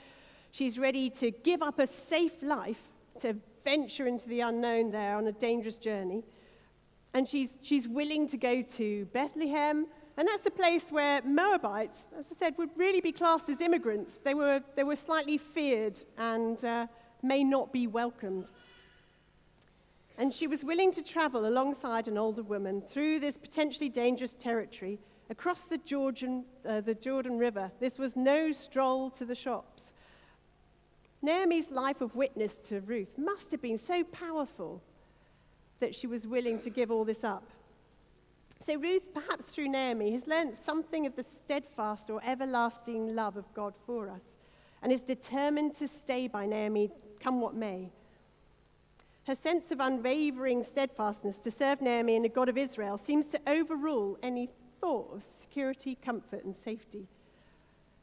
She's 0.53 0.77
ready 0.77 1.09
to 1.09 1.31
give 1.31 1.63
up 1.63 1.79
a 1.79 1.87
safe 1.87 2.43
life 2.43 2.83
to 3.21 3.35
venture 3.63 4.05
into 4.05 4.29
the 4.29 4.41
unknown 4.41 4.91
there 4.91 5.17
on 5.17 5.25
a 5.25 5.31
dangerous 5.31 5.79
journey. 5.79 6.23
And 7.15 7.27
she's, 7.27 7.57
she's 7.63 7.87
willing 7.87 8.27
to 8.27 8.37
go 8.37 8.61
to 8.61 9.05
Bethlehem. 9.05 9.87
And 10.15 10.27
that's 10.27 10.45
a 10.45 10.51
place 10.51 10.91
where 10.91 11.23
Moabites, 11.23 12.07
as 12.15 12.31
I 12.31 12.35
said, 12.35 12.53
would 12.59 12.69
really 12.75 13.01
be 13.01 13.11
classed 13.11 13.49
as 13.49 13.61
immigrants. 13.61 14.19
They 14.19 14.35
were, 14.35 14.61
they 14.75 14.83
were 14.83 14.95
slightly 14.95 15.39
feared 15.39 15.99
and 16.19 16.63
uh, 16.63 16.85
may 17.23 17.43
not 17.43 17.73
be 17.73 17.87
welcomed. 17.87 18.51
And 20.19 20.31
she 20.31 20.45
was 20.45 20.63
willing 20.63 20.91
to 20.91 21.01
travel 21.01 21.47
alongside 21.47 22.07
an 22.07 22.19
older 22.19 22.43
woman 22.43 22.79
through 22.79 23.21
this 23.21 23.37
potentially 23.37 23.89
dangerous 23.89 24.33
territory 24.33 24.99
across 25.33 25.67
the 25.67 25.79
Jordan, 25.79 26.45
uh, 26.63 26.79
the 26.79 26.93
Jordan 26.93 27.39
River. 27.39 27.71
This 27.79 27.97
was 27.97 28.15
no 28.15 28.51
stroll 28.51 29.09
to 29.09 29.25
the 29.25 29.33
shops. 29.33 29.91
Naomi's 31.23 31.71
life 31.71 32.01
of 32.01 32.15
witness 32.15 32.59
to 32.69 32.81
Ruth 32.81 33.17
must 33.17 33.49
have 33.51 33.59
been 33.61 33.79
so 33.79 34.03
powerful 34.03 34.83
that 35.79 35.95
she 35.95 36.05
was 36.05 36.27
willing 36.27 36.59
to 36.59 36.69
give 36.69 36.91
all 36.91 37.03
this 37.03 37.23
up. 37.23 37.49
So, 38.59 38.75
Ruth, 38.75 39.11
perhaps 39.11 39.55
through 39.55 39.69
Naomi, 39.69 40.11
has 40.11 40.27
learned 40.27 40.55
something 40.55 41.07
of 41.07 41.15
the 41.15 41.23
steadfast 41.23 42.11
or 42.11 42.21
everlasting 42.23 43.15
love 43.15 43.35
of 43.35 43.51
God 43.55 43.73
for 43.87 44.09
us 44.09 44.37
and 44.83 44.91
is 44.91 45.01
determined 45.01 45.73
to 45.75 45.87
stay 45.87 46.27
by 46.27 46.45
Naomi, 46.45 46.91
come 47.19 47.41
what 47.41 47.55
may. 47.55 47.89
Her 49.25 49.35
sense 49.35 49.71
of 49.71 49.79
unwavering 49.79 50.61
steadfastness 50.61 51.39
to 51.39 51.49
serve 51.49 51.81
Naomi 51.81 52.17
and 52.17 52.23
the 52.23 52.29
God 52.29 52.49
of 52.49 52.57
Israel 52.57 52.97
seems 52.97 53.27
to 53.27 53.41
overrule 53.47 54.19
any 54.21 54.49
thought 54.83 55.13
of 55.15 55.23
security, 55.23 55.95
comfort, 55.95 56.43
and 56.43 56.53
safety. 56.53 57.07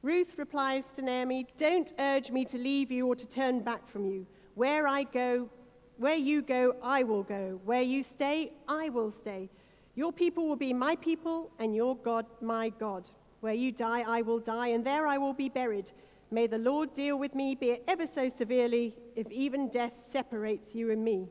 Ruth 0.00 0.38
replies 0.38 0.92
to 0.92 1.02
Naomi, 1.02 1.46
Don't 1.58 1.92
urge 1.98 2.30
me 2.30 2.46
to 2.46 2.56
leave 2.56 2.90
you 2.90 3.06
or 3.06 3.14
to 3.14 3.28
turn 3.28 3.60
back 3.60 3.86
from 3.86 4.06
you. 4.06 4.26
Where 4.54 4.88
I 4.88 5.02
go, 5.02 5.50
where 5.98 6.16
you 6.16 6.40
go, 6.40 6.74
I 6.82 7.02
will 7.02 7.22
go. 7.22 7.60
Where 7.66 7.82
you 7.82 8.02
stay, 8.02 8.52
I 8.66 8.88
will 8.88 9.10
stay. 9.10 9.50
Your 9.94 10.10
people 10.10 10.48
will 10.48 10.56
be 10.56 10.72
my 10.72 10.96
people, 10.96 11.50
and 11.58 11.76
your 11.76 11.96
God, 11.96 12.24
my 12.40 12.70
God. 12.70 13.10
Where 13.40 13.52
you 13.52 13.72
die, 13.72 14.00
I 14.06 14.22
will 14.22 14.38
die, 14.38 14.68
and 14.68 14.82
there 14.82 15.06
I 15.06 15.18
will 15.18 15.34
be 15.34 15.50
buried. 15.50 15.92
May 16.30 16.46
the 16.46 16.56
Lord 16.56 16.94
deal 16.94 17.18
with 17.18 17.34
me, 17.34 17.54
be 17.56 17.72
it 17.72 17.84
ever 17.88 18.06
so 18.06 18.26
severely, 18.30 18.96
if 19.16 19.30
even 19.30 19.68
death 19.68 19.98
separates 19.98 20.74
you 20.74 20.90
and 20.90 21.04
me. 21.04 21.28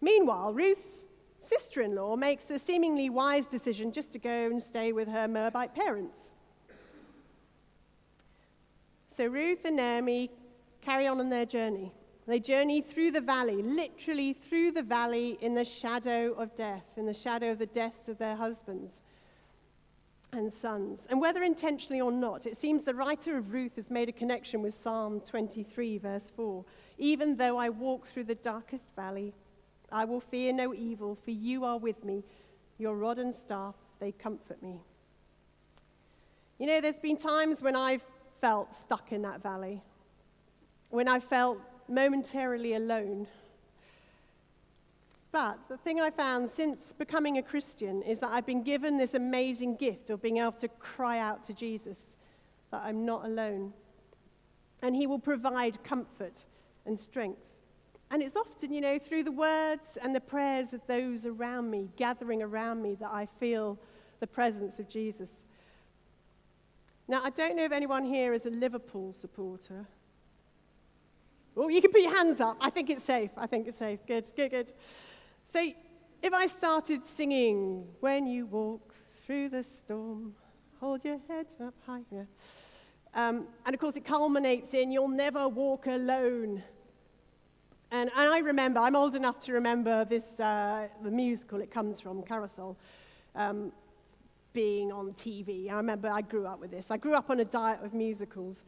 Meanwhile, 0.00 0.54
Ruth's 0.54 1.08
sister 1.42 1.82
in 1.82 1.94
law 1.94 2.16
makes 2.16 2.44
the 2.44 2.58
seemingly 2.58 3.10
wise 3.10 3.46
decision 3.46 3.92
just 3.92 4.12
to 4.12 4.18
go 4.18 4.46
and 4.46 4.62
stay 4.62 4.92
with 4.92 5.08
her 5.08 5.26
Moabite 5.28 5.74
parents. 5.74 6.34
So 9.14 9.26
Ruth 9.26 9.64
and 9.64 9.76
Naomi 9.76 10.30
carry 10.80 11.06
on 11.06 11.20
on 11.20 11.28
their 11.28 11.46
journey. 11.46 11.92
They 12.26 12.38
journey 12.38 12.80
through 12.80 13.10
the 13.10 13.20
valley, 13.20 13.62
literally 13.62 14.32
through 14.32 14.72
the 14.72 14.82
valley 14.82 15.38
in 15.40 15.54
the 15.54 15.64
shadow 15.64 16.32
of 16.32 16.54
death, 16.54 16.84
in 16.96 17.04
the 17.04 17.14
shadow 17.14 17.50
of 17.50 17.58
the 17.58 17.66
deaths 17.66 18.08
of 18.08 18.18
their 18.18 18.36
husbands 18.36 19.02
and 20.32 20.50
sons. 20.52 21.06
And 21.10 21.20
whether 21.20 21.42
intentionally 21.42 22.00
or 22.00 22.12
not, 22.12 22.46
it 22.46 22.56
seems 22.56 22.84
the 22.84 22.94
writer 22.94 23.36
of 23.36 23.52
Ruth 23.52 23.76
has 23.76 23.90
made 23.90 24.08
a 24.08 24.12
connection 24.12 24.62
with 24.62 24.72
Psalm 24.72 25.20
23, 25.20 25.98
verse 25.98 26.30
4. 26.30 26.64
Even 26.96 27.36
though 27.36 27.58
I 27.58 27.68
walk 27.68 28.06
through 28.06 28.24
the 28.24 28.36
darkest 28.36 28.88
valley, 28.96 29.34
I 29.92 30.04
will 30.04 30.20
fear 30.20 30.52
no 30.52 30.74
evil, 30.74 31.16
for 31.22 31.30
you 31.30 31.64
are 31.64 31.78
with 31.78 32.04
me. 32.04 32.24
Your 32.78 32.96
rod 32.96 33.18
and 33.18 33.32
staff, 33.32 33.74
they 34.00 34.12
comfort 34.12 34.62
me. 34.62 34.80
You 36.58 36.66
know, 36.66 36.80
there's 36.80 36.98
been 36.98 37.16
times 37.16 37.62
when 37.62 37.76
I've 37.76 38.04
felt 38.40 38.74
stuck 38.74 39.12
in 39.12 39.22
that 39.22 39.42
valley, 39.42 39.82
when 40.90 41.08
I 41.08 41.20
felt 41.20 41.58
momentarily 41.88 42.74
alone. 42.74 43.26
But 45.30 45.58
the 45.68 45.76
thing 45.78 46.00
I 46.00 46.10
found 46.10 46.50
since 46.50 46.92
becoming 46.92 47.38
a 47.38 47.42
Christian 47.42 48.02
is 48.02 48.20
that 48.20 48.30
I've 48.32 48.46
been 48.46 48.62
given 48.62 48.98
this 48.98 49.14
amazing 49.14 49.76
gift 49.76 50.10
of 50.10 50.20
being 50.20 50.38
able 50.38 50.52
to 50.52 50.68
cry 50.68 51.18
out 51.18 51.42
to 51.44 51.54
Jesus 51.54 52.16
that 52.70 52.82
I'm 52.84 53.06
not 53.06 53.24
alone. 53.24 53.72
And 54.82 54.94
He 54.94 55.06
will 55.06 55.18
provide 55.18 55.82
comfort 55.84 56.44
and 56.84 56.98
strength. 56.98 57.51
And 58.12 58.22
it's 58.22 58.36
often, 58.36 58.74
you 58.74 58.82
know, 58.82 58.98
through 58.98 59.24
the 59.24 59.32
words 59.32 59.96
and 60.00 60.14
the 60.14 60.20
prayers 60.20 60.74
of 60.74 60.86
those 60.86 61.24
around 61.24 61.70
me, 61.70 61.88
gathering 61.96 62.42
around 62.42 62.82
me, 62.82 62.94
that 62.96 63.10
I 63.10 63.26
feel 63.40 63.78
the 64.20 64.26
presence 64.26 64.78
of 64.78 64.86
Jesus. 64.86 65.46
Now, 67.08 67.22
I 67.24 67.30
don't 67.30 67.56
know 67.56 67.64
if 67.64 67.72
anyone 67.72 68.04
here 68.04 68.34
is 68.34 68.44
a 68.44 68.50
Liverpool 68.50 69.14
supporter. 69.14 69.86
Well, 71.54 71.70
you 71.70 71.80
can 71.80 71.90
put 71.90 72.02
your 72.02 72.14
hands 72.14 72.38
up. 72.38 72.58
I 72.60 72.68
think 72.68 72.90
it's 72.90 73.02
safe. 73.02 73.30
I 73.34 73.46
think 73.46 73.66
it's 73.66 73.78
safe. 73.78 74.00
Good, 74.06 74.30
good, 74.36 74.50
good. 74.50 74.72
So, 75.46 75.72
if 76.22 76.34
I 76.34 76.44
started 76.46 77.06
singing, 77.06 77.86
When 78.00 78.26
you 78.26 78.44
walk 78.44 78.94
through 79.24 79.48
the 79.48 79.62
storm, 79.62 80.34
hold 80.80 81.02
your 81.02 81.18
head 81.28 81.46
up 81.64 81.74
high. 81.86 82.02
Yeah. 82.10 82.24
Um, 83.14 83.46
and 83.64 83.74
of 83.74 83.80
course, 83.80 83.96
it 83.96 84.04
culminates 84.04 84.74
in, 84.74 84.92
You'll 84.92 85.08
never 85.08 85.48
walk 85.48 85.86
alone. 85.86 86.62
And, 87.92 88.10
and 88.16 88.32
I 88.32 88.38
remember, 88.38 88.80
I'm 88.80 88.96
old 88.96 89.14
enough 89.14 89.38
to 89.40 89.52
remember 89.52 90.06
this, 90.06 90.40
uh, 90.40 90.88
the 91.04 91.10
musical 91.10 91.60
it 91.60 91.70
comes 91.70 92.00
from, 92.00 92.22
Carousel, 92.22 92.74
um, 93.36 93.70
being 94.54 94.90
on 94.90 95.12
TV. 95.12 95.70
I 95.70 95.74
remember 95.74 96.08
I 96.08 96.22
grew 96.22 96.46
up 96.46 96.58
with 96.58 96.70
this. 96.70 96.90
I 96.90 96.96
grew 96.96 97.12
up 97.12 97.28
on 97.28 97.40
a 97.40 97.44
diet 97.44 97.80
of 97.84 97.92
musicals. 97.92 98.64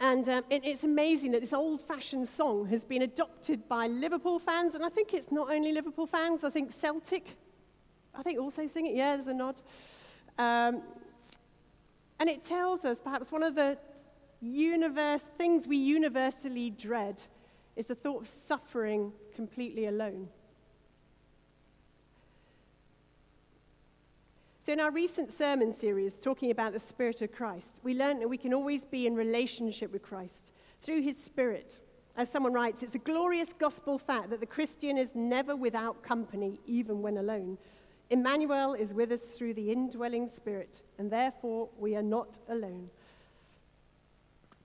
And 0.00 0.28
um, 0.28 0.42
it, 0.50 0.62
it's 0.64 0.82
amazing 0.82 1.30
that 1.30 1.42
this 1.42 1.52
old 1.52 1.80
fashioned 1.80 2.26
song 2.26 2.66
has 2.66 2.84
been 2.84 3.02
adopted 3.02 3.68
by 3.68 3.86
Liverpool 3.86 4.40
fans. 4.40 4.74
And 4.74 4.84
I 4.84 4.88
think 4.88 5.14
it's 5.14 5.30
not 5.30 5.52
only 5.52 5.70
Liverpool 5.70 6.08
fans, 6.08 6.42
I 6.42 6.50
think 6.50 6.72
Celtic, 6.72 7.36
I 8.16 8.24
think 8.24 8.40
also 8.40 8.66
sing 8.66 8.86
it. 8.86 8.96
Yeah, 8.96 9.14
there's 9.14 9.28
a 9.28 9.34
nod. 9.34 9.62
Um, 10.38 10.82
and 12.18 12.28
it 12.28 12.42
tells 12.42 12.84
us 12.84 13.00
perhaps 13.00 13.30
one 13.30 13.44
of 13.44 13.54
the 13.54 13.78
universe, 14.40 15.22
things 15.22 15.68
we 15.68 15.76
universally 15.76 16.70
dread 16.70 17.22
is 17.76 17.86
the 17.86 17.94
thought 17.94 18.22
of 18.22 18.28
suffering 18.28 19.12
completely 19.34 19.86
alone. 19.86 20.28
So, 24.60 24.72
in 24.72 24.78
our 24.78 24.92
recent 24.92 25.28
sermon 25.30 25.72
series 25.72 26.20
talking 26.20 26.52
about 26.52 26.72
the 26.72 26.78
Spirit 26.78 27.20
of 27.20 27.32
Christ, 27.32 27.80
we 27.82 27.94
learned 27.94 28.22
that 28.22 28.28
we 28.28 28.38
can 28.38 28.54
always 28.54 28.84
be 28.84 29.08
in 29.08 29.16
relationship 29.16 29.92
with 29.92 30.02
Christ 30.02 30.52
through 30.82 31.02
his 31.02 31.20
Spirit. 31.20 31.80
As 32.16 32.30
someone 32.30 32.52
writes, 32.52 32.82
it's 32.82 32.94
a 32.94 32.98
glorious 32.98 33.52
gospel 33.52 33.98
fact 33.98 34.30
that 34.30 34.38
the 34.38 34.46
Christian 34.46 34.98
is 34.98 35.16
never 35.16 35.56
without 35.56 36.02
company, 36.02 36.60
even 36.64 37.02
when 37.02 37.16
alone. 37.16 37.58
Emmanuel 38.10 38.74
is 38.74 38.94
with 38.94 39.10
us 39.10 39.22
through 39.22 39.54
the 39.54 39.72
indwelling 39.72 40.28
Spirit, 40.28 40.82
and 40.98 41.10
therefore 41.10 41.68
we 41.76 41.96
are 41.96 42.02
not 42.02 42.38
alone. 42.48 42.90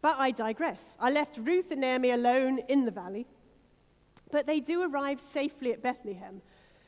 But 0.02 0.18
I 0.18 0.32
digress. 0.32 0.96
I 1.00 1.12
left 1.12 1.38
Ruth 1.38 1.72
and 1.72 1.82
Naomi 1.82 2.12
alone 2.12 2.60
in 2.68 2.86
the 2.86 2.92
valley, 2.92 3.26
but 4.32 4.46
they 4.46 4.60
do 4.60 4.84
arrive 4.84 5.20
safely 5.20 5.74
at 5.74 5.82
Bethlehem 5.82 6.42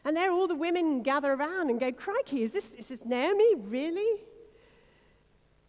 and 0.06 0.16
there 0.16 0.32
all 0.32 0.48
the 0.48 0.56
women 0.56 1.02
gather 1.02 1.34
around 1.34 1.70
and 1.70 1.80
go, 1.80 1.92
Crikey, 1.92 2.44
is 2.44 2.52
this, 2.52 2.74
is 2.76 2.88
this 2.88 3.06
Naomi? 3.06 3.56
Really? 3.56 4.22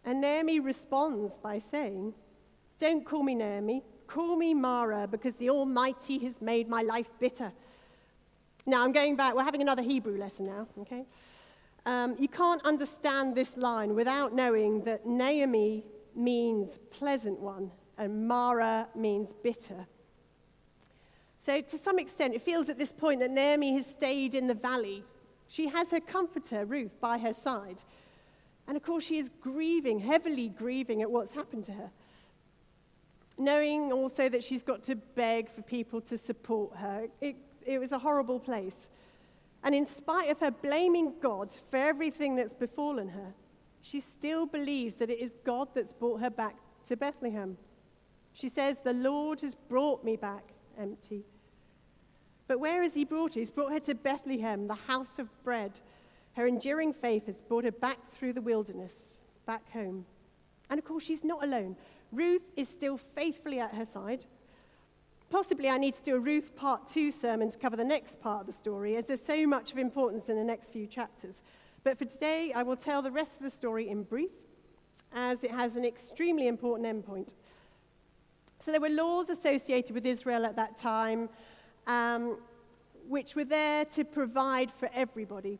And 0.05 0.21
Naomi 0.21 0.59
responds 0.59 1.37
by 1.37 1.59
saying, 1.59 2.13
Don't 2.79 3.05
call 3.05 3.23
me 3.23 3.35
Naomi, 3.35 3.83
call 4.07 4.35
me 4.35 4.53
Mara, 4.53 5.07
because 5.07 5.35
the 5.35 5.49
Almighty 5.49 6.17
has 6.19 6.41
made 6.41 6.69
my 6.69 6.81
life 6.81 7.09
bitter. 7.19 7.51
Now 8.65 8.83
I'm 8.83 8.91
going 8.91 9.15
back, 9.15 9.35
we're 9.35 9.43
having 9.43 9.61
another 9.61 9.81
Hebrew 9.81 10.17
lesson 10.17 10.45
now, 10.45 10.67
okay? 10.79 11.05
Um, 11.85 12.15
you 12.17 12.27
can't 12.27 12.63
understand 12.63 13.35
this 13.35 13.57
line 13.57 13.95
without 13.95 14.33
knowing 14.33 14.83
that 14.85 15.05
Naomi 15.05 15.83
means 16.15 16.79
pleasant 16.91 17.39
one 17.39 17.71
and 17.97 18.27
Mara 18.27 18.87
means 18.95 19.33
bitter. 19.43 19.85
So, 21.39 21.61
to 21.61 21.77
some 21.77 21.99
extent, 21.99 22.33
it 22.33 22.41
feels 22.41 22.69
at 22.69 22.77
this 22.77 22.91
point 22.91 23.19
that 23.19 23.31
Naomi 23.31 23.73
has 23.73 23.85
stayed 23.85 24.35
in 24.35 24.47
the 24.47 24.53
valley. 24.53 25.03
She 25.47 25.67
has 25.67 25.91
her 25.91 25.99
comforter, 25.99 26.65
Ruth, 26.65 26.99
by 26.99 27.17
her 27.19 27.33
side. 27.33 27.83
And 28.67 28.77
of 28.77 28.83
course, 28.83 29.03
she 29.03 29.17
is 29.17 29.29
grieving, 29.41 29.99
heavily 29.99 30.49
grieving 30.49 31.01
at 31.01 31.11
what's 31.11 31.31
happened 31.31 31.65
to 31.65 31.73
her. 31.73 31.91
Knowing 33.37 33.91
also 33.91 34.29
that 34.29 34.43
she's 34.43 34.63
got 34.63 34.83
to 34.83 34.95
beg 34.95 35.49
for 35.51 35.61
people 35.61 36.01
to 36.01 36.17
support 36.17 36.75
her. 36.77 37.07
It, 37.19 37.35
it 37.65 37.79
was 37.79 37.91
a 37.91 37.99
horrible 37.99 38.39
place. 38.39 38.89
And 39.63 39.75
in 39.75 39.85
spite 39.85 40.29
of 40.29 40.39
her 40.39 40.51
blaming 40.51 41.13
God 41.21 41.55
for 41.69 41.77
everything 41.77 42.35
that's 42.35 42.53
befallen 42.53 43.09
her, 43.09 43.33
she 43.81 43.99
still 43.99 44.45
believes 44.45 44.95
that 44.95 45.09
it 45.09 45.19
is 45.19 45.35
God 45.43 45.69
that's 45.73 45.93
brought 45.93 46.21
her 46.21 46.29
back 46.29 46.55
to 46.87 46.95
Bethlehem. 46.95 47.57
She 48.33 48.47
says, 48.47 48.79
The 48.79 48.93
Lord 48.93 49.41
has 49.41 49.55
brought 49.55 50.03
me 50.03 50.15
back 50.15 50.53
empty. 50.79 51.25
But 52.47 52.59
where 52.59 52.81
has 52.81 52.93
he 52.93 53.05
brought 53.05 53.33
her? 53.33 53.39
He's 53.39 53.51
brought 53.51 53.71
her 53.71 53.79
to 53.79 53.95
Bethlehem, 53.95 54.67
the 54.67 54.75
house 54.75 55.19
of 55.19 55.29
bread. 55.43 55.79
Her 56.33 56.47
enduring 56.47 56.93
faith 56.93 57.25
has 57.25 57.41
brought 57.41 57.63
her 57.63 57.71
back 57.71 58.11
through 58.11 58.33
the 58.33 58.41
wilderness, 58.41 59.17
back 59.45 59.69
home. 59.71 60.05
And 60.69 60.77
of 60.79 60.85
course, 60.85 61.03
she's 61.03 61.23
not 61.23 61.43
alone. 61.43 61.75
Ruth 62.11 62.43
is 62.55 62.69
still 62.69 62.97
faithfully 62.97 63.59
at 63.59 63.73
her 63.75 63.85
side. 63.85 64.25
Possibly, 65.29 65.69
I 65.69 65.77
need 65.77 65.93
to 65.93 66.03
do 66.03 66.15
a 66.15 66.19
Ruth 66.19 66.55
part 66.55 66.87
two 66.87 67.09
sermon 67.09 67.49
to 67.49 67.57
cover 67.57 67.77
the 67.77 67.85
next 67.85 68.19
part 68.21 68.41
of 68.41 68.47
the 68.47 68.53
story, 68.53 68.97
as 68.97 69.05
there's 69.05 69.23
so 69.23 69.47
much 69.47 69.71
of 69.71 69.77
importance 69.77 70.27
in 70.27 70.35
the 70.35 70.43
next 70.43 70.71
few 70.71 70.87
chapters. 70.87 71.41
But 71.83 71.97
for 71.97 72.05
today, 72.05 72.51
I 72.53 72.63
will 72.63 72.75
tell 72.75 73.01
the 73.01 73.11
rest 73.11 73.37
of 73.37 73.43
the 73.43 73.49
story 73.49 73.89
in 73.89 74.03
brief, 74.03 74.31
as 75.13 75.43
it 75.43 75.51
has 75.51 75.75
an 75.75 75.85
extremely 75.85 76.47
important 76.47 76.87
endpoint. 76.87 77.33
So, 78.59 78.71
there 78.71 78.81
were 78.81 78.89
laws 78.89 79.29
associated 79.29 79.95
with 79.95 80.05
Israel 80.05 80.45
at 80.45 80.55
that 80.55 80.77
time 80.77 81.29
um, 81.87 82.37
which 83.07 83.35
were 83.35 83.45
there 83.45 83.85
to 83.85 84.03
provide 84.03 84.71
for 84.71 84.89
everybody. 84.93 85.59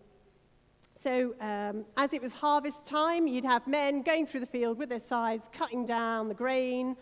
So, 0.96 1.34
um, 1.42 1.86
as 1.98 2.14
it 2.14 2.22
was 2.22 2.34
harvest 2.34 2.86
time, 2.86 3.28
you'd 3.28 3.46
have 3.46 3.66
men 3.68 4.04
going 4.04 4.28
through 4.28 4.42
the 4.42 4.46
field 4.46 4.78
with 4.78 4.90
their 4.90 5.00
scythes, 5.00 5.50
cutting 5.52 5.86
down 5.86 6.28
the 6.28 6.36
grain, 6.36 6.96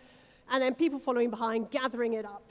and 0.49 0.63
then 0.63 0.73
people 0.73 0.99
following 0.99 1.29
behind, 1.29 1.69
gathering 1.69 2.13
it 2.13 2.25
up. 2.25 2.49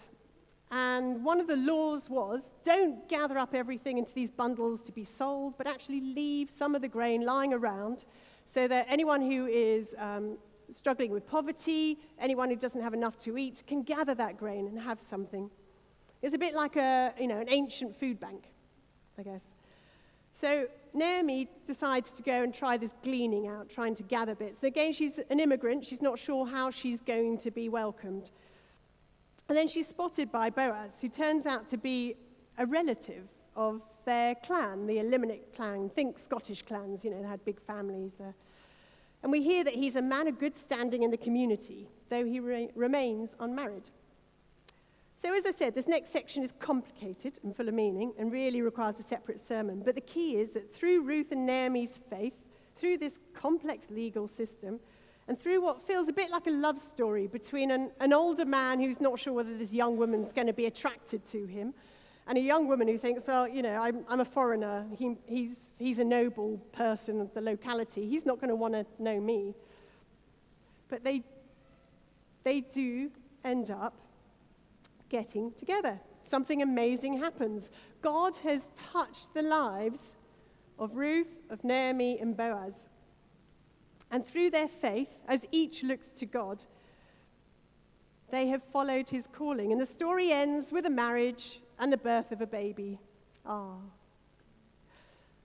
And 0.70 1.24
one 1.24 1.40
of 1.40 1.46
the 1.46 1.56
laws 1.56 2.10
was 2.10 2.52
don't 2.62 3.08
gather 3.08 3.38
up 3.38 3.54
everything 3.54 3.96
into 3.98 4.12
these 4.12 4.30
bundles 4.30 4.82
to 4.82 4.92
be 4.92 5.04
sold, 5.04 5.54
but 5.56 5.66
actually 5.66 6.00
leave 6.00 6.50
some 6.50 6.74
of 6.74 6.82
the 6.82 6.88
grain 6.88 7.24
lying 7.24 7.54
around 7.54 8.04
so 8.44 8.68
that 8.68 8.86
anyone 8.88 9.22
who 9.22 9.46
is 9.46 9.94
um, 9.98 10.36
struggling 10.70 11.10
with 11.10 11.26
poverty, 11.26 11.98
anyone 12.18 12.50
who 12.50 12.56
doesn't 12.56 12.82
have 12.82 12.94
enough 12.94 13.16
to 13.18 13.38
eat, 13.38 13.62
can 13.66 13.82
gather 13.82 14.14
that 14.14 14.38
grain 14.38 14.66
and 14.66 14.78
have 14.78 15.00
something. 15.00 15.50
It's 16.20 16.34
a 16.34 16.38
bit 16.38 16.54
like 16.54 16.76
a, 16.76 17.14
you 17.18 17.28
know, 17.28 17.38
an 17.38 17.48
ancient 17.48 17.96
food 17.96 18.20
bank, 18.20 18.44
I 19.18 19.22
guess. 19.22 19.54
So 20.32 20.66
Naomi 20.94 21.48
decides 21.66 22.12
to 22.12 22.22
go 22.22 22.42
and 22.42 22.52
try 22.52 22.76
this 22.76 22.94
gleaning 23.02 23.48
out, 23.48 23.68
trying 23.68 23.94
to 23.96 24.02
gather 24.02 24.34
bits. 24.34 24.60
So 24.60 24.66
Again, 24.66 24.92
she's 24.92 25.18
an 25.30 25.40
immigrant. 25.40 25.84
She's 25.84 26.02
not 26.02 26.18
sure 26.18 26.46
how 26.46 26.70
she's 26.70 27.00
going 27.00 27.38
to 27.38 27.50
be 27.50 27.68
welcomed. 27.68 28.30
And 29.48 29.56
then 29.56 29.68
she's 29.68 29.88
spotted 29.88 30.30
by 30.30 30.50
Boaz, 30.50 31.00
who 31.00 31.08
turns 31.08 31.46
out 31.46 31.68
to 31.68 31.78
be 31.78 32.16
a 32.58 32.66
relative 32.66 33.28
of 33.56 33.82
their 34.04 34.34
clan, 34.34 34.86
the 34.86 34.98
Elimelech 34.98 35.54
clan. 35.54 35.88
Think 35.88 36.18
Scottish 36.18 36.62
clans, 36.62 37.04
you 37.04 37.10
know, 37.10 37.22
they 37.22 37.28
had 37.28 37.44
big 37.44 37.60
families 37.60 38.12
there. 38.18 38.34
And 39.22 39.32
we 39.32 39.42
hear 39.42 39.64
that 39.64 39.74
he's 39.74 39.96
a 39.96 40.02
man 40.02 40.28
of 40.28 40.38
good 40.38 40.56
standing 40.56 41.02
in 41.02 41.10
the 41.10 41.16
community, 41.16 41.88
though 42.08 42.24
he 42.24 42.40
re- 42.40 42.70
remains 42.74 43.34
unmarried. 43.40 43.90
So, 45.16 45.34
as 45.34 45.44
I 45.44 45.50
said, 45.50 45.74
this 45.74 45.88
next 45.88 46.12
section 46.12 46.44
is 46.44 46.54
complicated 46.60 47.40
and 47.42 47.56
full 47.56 47.68
of 47.68 47.74
meaning 47.74 48.12
and 48.18 48.30
really 48.30 48.62
requires 48.62 49.00
a 49.00 49.02
separate 49.02 49.40
sermon. 49.40 49.82
But 49.84 49.96
the 49.96 50.00
key 50.00 50.36
is 50.36 50.50
that 50.50 50.72
through 50.72 51.02
Ruth 51.02 51.32
and 51.32 51.44
Naomi's 51.44 51.98
faith, 52.08 52.34
through 52.76 52.98
this 52.98 53.18
complex 53.34 53.90
legal 53.90 54.28
system, 54.28 54.78
And 55.28 55.38
through 55.38 55.60
what 55.60 55.86
feels 55.86 56.08
a 56.08 56.12
bit 56.12 56.30
like 56.30 56.46
a 56.46 56.50
love 56.50 56.78
story 56.78 57.26
between 57.26 57.70
an, 57.70 57.90
an 58.00 58.14
older 58.14 58.46
man 58.46 58.80
who's 58.80 59.00
not 59.00 59.18
sure 59.18 59.34
whether 59.34 59.56
this 59.56 59.74
young 59.74 59.98
woman's 59.98 60.32
going 60.32 60.46
to 60.46 60.54
be 60.54 60.64
attracted 60.64 61.24
to 61.26 61.44
him, 61.44 61.74
and 62.26 62.36
a 62.36 62.40
young 62.42 62.68
woman 62.68 62.88
who 62.88 62.98
thinks, 62.98 63.26
well, 63.26 63.48
you 63.48 63.62
know, 63.62 63.80
I'm, 63.80 64.04
I'm 64.06 64.20
a 64.20 64.24
foreigner. 64.24 64.86
He, 64.98 65.16
he's, 65.26 65.74
he's 65.78 65.98
a 65.98 66.04
noble 66.04 66.58
person 66.72 67.22
of 67.22 67.32
the 67.32 67.40
locality. 67.40 68.06
He's 68.06 68.26
not 68.26 68.38
going 68.38 68.50
to 68.50 68.54
want 68.54 68.74
to 68.74 68.84
know 68.98 69.18
me. 69.18 69.54
But 70.88 71.04
they, 71.04 71.22
they 72.44 72.60
do 72.60 73.10
end 73.44 73.70
up 73.70 73.94
getting 75.08 75.52
together. 75.52 76.00
Something 76.22 76.60
amazing 76.60 77.16
happens. 77.18 77.70
God 78.02 78.36
has 78.38 78.68
touched 78.76 79.32
the 79.32 79.42
lives 79.42 80.16
of 80.78 80.96
Ruth, 80.96 81.34
of 81.48 81.64
Naomi, 81.64 82.18
and 82.20 82.36
Boaz. 82.36 82.88
And 84.10 84.26
through 84.26 84.50
their 84.50 84.68
faith, 84.68 85.20
as 85.26 85.46
each 85.50 85.82
looks 85.82 86.10
to 86.12 86.26
God, 86.26 86.64
they 88.30 88.48
have 88.48 88.62
followed 88.62 89.08
his 89.08 89.26
calling. 89.26 89.72
And 89.72 89.80
the 89.80 89.86
story 89.86 90.32
ends 90.32 90.72
with 90.72 90.86
a 90.86 90.90
marriage 90.90 91.60
and 91.78 91.92
the 91.92 91.96
birth 91.96 92.32
of 92.32 92.40
a 92.40 92.46
baby. 92.46 92.98
Ah. 93.46 93.76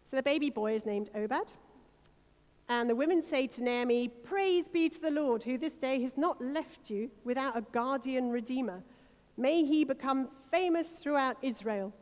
So 0.10 0.18
the 0.18 0.24
baby 0.24 0.50
boy 0.50 0.76
is 0.76 0.86
named 0.86 1.10
Obed. 1.16 1.54
And 2.70 2.90
the 2.90 2.96
women 2.96 3.22
say 3.22 3.48
to 3.48 3.64
Naomi, 3.64 4.08
Praise 4.08 4.68
be 4.68 4.88
to 4.90 5.02
the 5.02 5.12
Lord, 5.12 5.44
who 5.44 5.58
this 5.58 5.76
day 5.76 6.02
has 6.02 6.18
not 6.18 6.42
left 6.42 6.90
you 6.90 7.12
without 7.24 7.58
a 7.58 7.62
guardian 7.62 8.30
redeemer. 8.30 8.84
May 9.38 9.64
he 9.64 9.84
become 9.84 10.30
famous 10.52 11.00
throughout 11.00 11.38
Israel. 11.42 11.94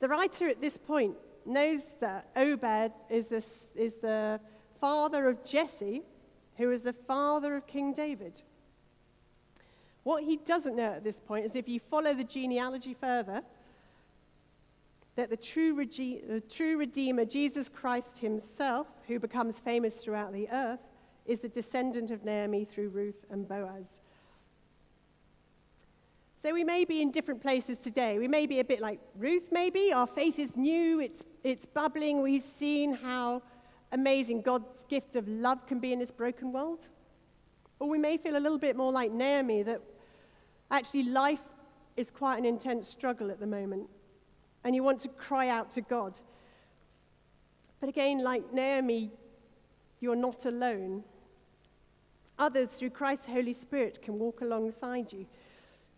The 0.00 0.08
writer 0.08 0.48
at 0.48 0.60
this 0.60 0.76
point 0.76 1.16
knows 1.46 1.84
that 2.00 2.28
Obed 2.36 2.92
is 3.08 3.28
the, 3.28 3.80
is 3.80 3.98
the 3.98 4.40
father 4.80 5.28
of 5.28 5.44
Jesse, 5.44 6.02
who 6.56 6.70
is 6.70 6.82
the 6.82 6.92
father 6.92 7.56
of 7.56 7.66
King 7.66 7.92
David. 7.92 8.42
What 10.02 10.24
he 10.24 10.36
doesn't 10.36 10.76
know 10.76 10.92
at 10.92 11.04
this 11.04 11.20
point 11.20 11.44
is 11.44 11.54
if 11.54 11.68
you 11.68 11.78
follow 11.78 12.14
the 12.14 12.24
genealogy 12.24 12.94
further, 12.94 13.42
that 15.16 15.28
the 15.28 15.36
true, 15.36 15.74
rege- 15.74 16.22
the 16.26 16.40
true 16.48 16.78
Redeemer, 16.78 17.24
Jesus 17.24 17.68
Christ 17.68 18.18
himself, 18.18 18.86
who 19.06 19.18
becomes 19.18 19.58
famous 19.58 19.98
throughout 19.98 20.32
the 20.32 20.48
earth, 20.50 20.80
is 21.26 21.40
the 21.40 21.48
descendant 21.48 22.10
of 22.10 22.24
Naomi 22.24 22.64
through 22.64 22.88
Ruth 22.88 23.26
and 23.30 23.46
Boaz. 23.46 24.00
So 26.42 26.54
we 26.54 26.64
may 26.64 26.86
be 26.86 27.02
in 27.02 27.10
different 27.10 27.42
places 27.42 27.78
today. 27.78 28.18
We 28.18 28.26
may 28.26 28.46
be 28.46 28.60
a 28.60 28.64
bit 28.64 28.80
like 28.80 28.98
Ruth, 29.14 29.48
maybe. 29.52 29.92
Our 29.92 30.06
faith 30.06 30.38
is 30.38 30.56
new, 30.56 30.98
it's, 30.98 31.22
it's 31.44 31.66
bubbling. 31.66 32.22
We've 32.22 32.42
seen 32.42 32.94
how 32.94 33.42
amazing 33.92 34.42
God's 34.42 34.84
gift 34.84 35.16
of 35.16 35.26
love 35.28 35.66
can 35.66 35.78
be 35.78 35.92
in 35.92 35.98
this 35.98 36.10
broken 36.10 36.52
world. 36.52 36.88
Or 37.78 37.88
we 37.88 37.98
may 37.98 38.16
feel 38.16 38.36
a 38.36 38.38
little 38.38 38.58
bit 38.58 38.76
more 38.76 38.92
like 38.92 39.10
Naomi, 39.10 39.62
that 39.62 39.80
actually 40.70 41.04
life 41.04 41.40
is 41.96 42.10
quite 42.10 42.38
an 42.38 42.44
intense 42.44 42.88
struggle 42.88 43.30
at 43.30 43.40
the 43.40 43.46
moment, 43.46 43.88
and 44.64 44.74
you 44.74 44.82
want 44.82 45.00
to 45.00 45.08
cry 45.08 45.48
out 45.48 45.70
to 45.72 45.80
God. 45.80 46.20
But 47.80 47.88
again, 47.88 48.22
like 48.22 48.52
Naomi, 48.52 49.10
you're 50.00 50.16
not 50.16 50.44
alone. 50.44 51.04
Others, 52.38 52.70
through 52.70 52.90
Christ's 52.90 53.26
Holy 53.26 53.52
Spirit, 53.52 54.00
can 54.02 54.18
walk 54.18 54.40
alongside 54.40 55.12
you. 55.12 55.26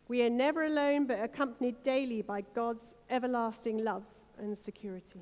We 0.08 0.22
are 0.22 0.30
never 0.30 0.64
alone, 0.64 1.06
but 1.06 1.22
accompanied 1.22 1.82
daily 1.82 2.22
by 2.22 2.42
God's 2.54 2.94
everlasting 3.10 3.78
love 3.78 4.04
and 4.38 4.56
security. 4.56 5.20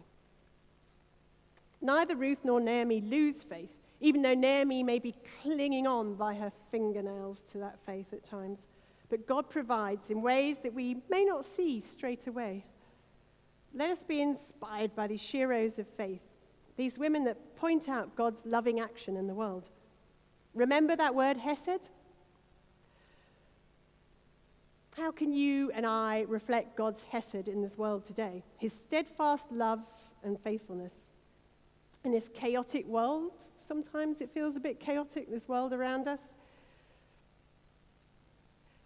Neither 1.81 2.17
Ruth 2.17 2.45
nor 2.45 2.61
Naomi 2.61 3.01
lose 3.01 3.43
faith, 3.43 3.71
even 4.01 4.23
though 4.23 4.35
Naomi 4.35 4.83
may 4.83 4.99
be 4.99 5.15
clinging 5.43 5.87
on 5.87 6.15
by 6.15 6.35
her 6.35 6.53
fingernails 6.71 7.43
to 7.53 7.59
that 7.59 7.79
faith 7.87 8.13
at 8.13 8.25
times. 8.25 8.69
But 9.09 9.27
God 9.27 9.49
provides 9.49 10.11
in 10.11 10.23
ways 10.23 10.61
that 10.61 10.75
we 10.75 10.99
may 11.09 11.25
not 11.25 11.45
see 11.45 11.81
straight 11.81 12.27
away. 12.27 12.65
Let 13.75 13.91
us 13.91 14.05
be 14.05 14.21
inspired 14.21 14.95
by 14.95 15.07
these 15.07 15.23
sheroes 15.23 15.79
of 15.79 15.89
faith, 15.89 16.23
these 16.77 16.99
women 16.99 17.25
that 17.25 17.57
point 17.57 17.89
out 17.89 18.17
God's 18.17 18.45
loving 18.45 18.79
action 18.79 19.17
in 19.17 19.27
the 19.27 19.35
world. 19.35 19.71
Remember 20.55 20.97
that 20.97 21.15
word, 21.15 21.37
Hesed? 21.37 21.89
How 24.97 25.13
can 25.13 25.33
you 25.33 25.71
and 25.73 25.87
I 25.87 26.25
reflect 26.29 26.77
God's 26.77 27.03
Hesed 27.11 27.49
in 27.49 27.63
this 27.63 27.79
world 27.79 28.05
today? 28.05 28.43
His 28.59 28.73
steadfast 28.73 29.51
love 29.53 29.91
and 30.23 30.39
faithfulness 30.41 31.10
in 32.05 32.13
this 32.13 32.29
chaotic 32.29 32.87
world. 32.87 33.33
Sometimes 33.67 34.21
it 34.21 34.31
feels 34.33 34.57
a 34.57 34.61
bit 34.61 34.81
chaotic, 34.81 35.31
this 35.31 35.49
world 35.49 35.73
around 35.73 36.09
us. 36.09 36.35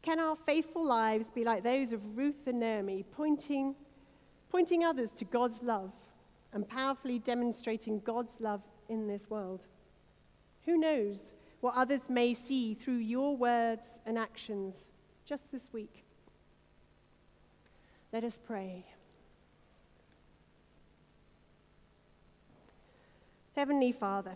Can 0.03 0.21
our 0.21 0.37
faithful 0.37 0.85
lives 0.85 1.31
be 1.31 1.45
like 1.45 1.63
those 1.63 1.93
of 1.93 2.17
Ruth 2.17 2.47
and 2.47 2.61
Naomi, 2.61 3.05
pointing, 3.11 3.75
pointing 4.51 4.85
others 4.85 5.13
to 5.15 5.25
God's 5.25 5.63
love 5.63 5.93
and 6.53 6.69
powerfully 6.69 7.19
demonstrating 7.19 8.01
God's 8.01 8.41
love 8.41 8.61
in 8.89 9.07
this 9.07 9.31
world? 9.31 9.67
Who 10.67 10.77
knows 10.77 11.33
what 11.61 11.75
others 11.75 12.11
may 12.11 12.35
see 12.35 12.75
through 12.75 12.97
your 12.97 13.37
words 13.37 14.01
and 14.05 14.19
actions 14.19 14.91
just 15.25 15.51
this 15.51 15.73
week? 15.73 16.05
Let 18.13 18.25
us 18.25 18.39
pray. 18.39 18.85
Heavenly 23.55 23.93
Father, 23.93 24.35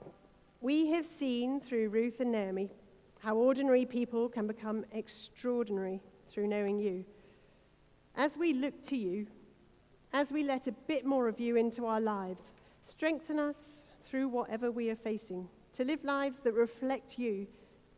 we 0.61 0.91
have 0.93 1.05
seen 1.05 1.61
through 1.61 1.89
Ruth 1.89 2.21
and 2.21 2.31
Naomi 2.31 2.71
how 3.19 3.35
ordinary 3.35 3.85
people 3.85 4.29
can 4.29 4.47
become 4.47 4.85
extraordinary 4.93 6.01
through 6.29 6.47
knowing 6.47 6.79
you. 6.79 7.05
As 8.15 8.39
we 8.39 8.53
look 8.53 8.81
to 8.85 8.97
you, 8.97 9.27
as 10.13 10.31
we 10.31 10.45
let 10.45 10.69
a 10.69 10.73
bit 10.73 11.05
more 11.05 11.27
of 11.27 11.41
you 11.41 11.57
into 11.57 11.85
our 11.85 12.01
lives, 12.01 12.53
strengthen 12.81 13.41
us 13.41 13.89
through 14.05 14.29
whatever 14.29 14.71
we 14.71 14.89
are 14.89 14.97
facing 14.97 15.49
to 15.73 15.85
live 15.85 16.05
lives 16.05 16.39
that 16.39 16.55
reflect 16.55 17.19
you, 17.19 17.49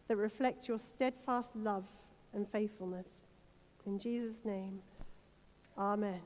that 0.08 0.16
reflect 0.16 0.68
your 0.68 0.78
steadfast 0.78 1.54
love 1.54 1.84
and 2.32 2.48
faithfulness. 2.48 3.20
In 3.84 3.98
Jesus' 3.98 4.42
name, 4.44 4.80
amen. 5.76 6.20